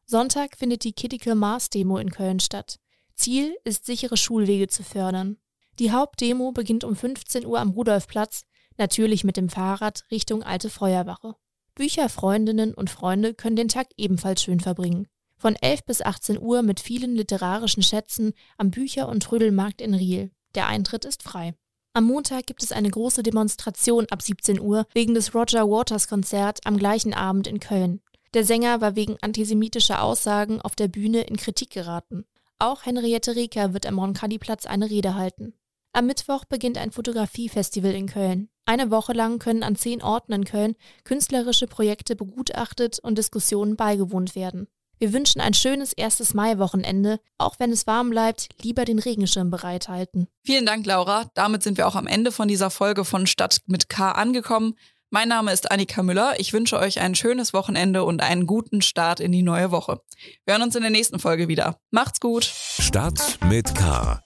Sonntag 0.06 0.56
findet 0.56 0.84
die 0.84 0.92
Critical 0.92 1.34
Mars 1.34 1.70
Demo 1.70 1.98
in 1.98 2.10
Köln 2.10 2.40
statt. 2.40 2.78
Ziel 3.14 3.56
ist, 3.64 3.86
sichere 3.86 4.16
Schulwege 4.16 4.68
zu 4.68 4.82
fördern. 4.82 5.38
Die 5.78 5.92
Hauptdemo 5.92 6.52
beginnt 6.52 6.84
um 6.84 6.94
15 6.94 7.46
Uhr 7.46 7.58
am 7.58 7.70
Rudolfplatz, 7.70 8.44
natürlich 8.76 9.24
mit 9.24 9.36
dem 9.36 9.48
Fahrrad 9.48 10.04
Richtung 10.10 10.42
Alte 10.42 10.70
Feuerwache. 10.70 11.34
Bücherfreundinnen 11.74 12.74
und 12.74 12.90
Freunde 12.90 13.34
können 13.34 13.56
den 13.56 13.68
Tag 13.68 13.88
ebenfalls 13.96 14.42
schön 14.42 14.60
verbringen. 14.60 15.08
Von 15.36 15.56
11 15.56 15.84
bis 15.84 16.02
18 16.02 16.40
Uhr 16.40 16.62
mit 16.62 16.80
vielen 16.80 17.16
literarischen 17.16 17.82
Schätzen 17.82 18.32
am 18.56 18.70
Bücher- 18.70 19.08
und 19.08 19.22
Trödelmarkt 19.22 19.80
in 19.80 19.94
Riel. 19.94 20.30
Der 20.54 20.68
Eintritt 20.68 21.04
ist 21.04 21.22
frei. 21.22 21.54
Am 21.92 22.04
Montag 22.04 22.46
gibt 22.46 22.62
es 22.62 22.72
eine 22.72 22.90
große 22.90 23.22
Demonstration 23.22 24.06
ab 24.10 24.22
17 24.22 24.60
Uhr 24.60 24.86
wegen 24.94 25.14
des 25.14 25.34
Roger 25.34 25.68
Waters 25.68 26.08
Konzert 26.08 26.60
am 26.64 26.76
gleichen 26.76 27.14
Abend 27.14 27.46
in 27.46 27.60
Köln. 27.60 28.00
Der 28.34 28.44
Sänger 28.44 28.80
war 28.80 28.96
wegen 28.96 29.16
antisemitischer 29.20 30.02
Aussagen 30.02 30.60
auf 30.60 30.74
der 30.74 30.88
Bühne 30.88 31.22
in 31.22 31.36
Kritik 31.36 31.70
geraten. 31.70 32.24
Auch 32.58 32.84
Henriette 32.84 33.36
Reker 33.36 33.74
wird 33.74 33.86
am 33.86 34.00
Roncalli-Platz 34.00 34.66
eine 34.66 34.90
Rede 34.90 35.14
halten. 35.14 35.54
Am 35.92 36.06
Mittwoch 36.06 36.44
beginnt 36.44 36.76
ein 36.76 36.90
Fotografiefestival 36.90 37.92
in 37.92 38.08
Köln. 38.08 38.48
Eine 38.66 38.90
Woche 38.90 39.12
lang 39.12 39.38
können 39.38 39.62
an 39.62 39.76
zehn 39.76 40.02
Orten 40.02 40.32
in 40.32 40.44
Köln 40.44 40.74
künstlerische 41.04 41.68
Projekte 41.68 42.16
begutachtet 42.16 42.98
und 42.98 43.18
Diskussionen 43.18 43.76
beigewohnt 43.76 44.34
werden. 44.34 44.66
Wir 44.98 45.12
wünschen 45.12 45.40
ein 45.40 45.54
schönes 45.54 45.92
erstes 45.92 46.34
Mai-Wochenende. 46.34 47.20
Auch 47.38 47.56
wenn 47.58 47.70
es 47.70 47.86
warm 47.86 48.10
bleibt, 48.10 48.48
lieber 48.62 48.84
den 48.84 48.98
Regenschirm 48.98 49.50
bereithalten. 49.50 50.28
Vielen 50.44 50.66
Dank, 50.66 50.86
Laura. 50.86 51.30
Damit 51.34 51.62
sind 51.62 51.76
wir 51.78 51.86
auch 51.86 51.96
am 51.96 52.06
Ende 52.06 52.32
von 52.32 52.48
dieser 52.48 52.70
Folge 52.70 53.04
von 53.04 53.26
Stadt 53.26 53.58
mit 53.66 53.88
K 53.88 54.12
angekommen. 54.12 54.76
Mein 55.14 55.28
Name 55.28 55.52
ist 55.52 55.70
Annika 55.70 56.02
Müller. 56.02 56.34
Ich 56.38 56.52
wünsche 56.52 56.76
euch 56.76 56.98
ein 56.98 57.14
schönes 57.14 57.52
Wochenende 57.52 58.02
und 58.02 58.20
einen 58.20 58.46
guten 58.46 58.82
Start 58.82 59.20
in 59.20 59.30
die 59.30 59.44
neue 59.44 59.70
Woche. 59.70 60.00
Wir 60.44 60.54
hören 60.54 60.64
uns 60.64 60.74
in 60.74 60.82
der 60.82 60.90
nächsten 60.90 61.20
Folge 61.20 61.46
wieder. 61.46 61.78
Macht's 61.92 62.18
gut. 62.18 62.42
Stadt 62.42 63.38
mit 63.48 63.72
K 63.76 64.20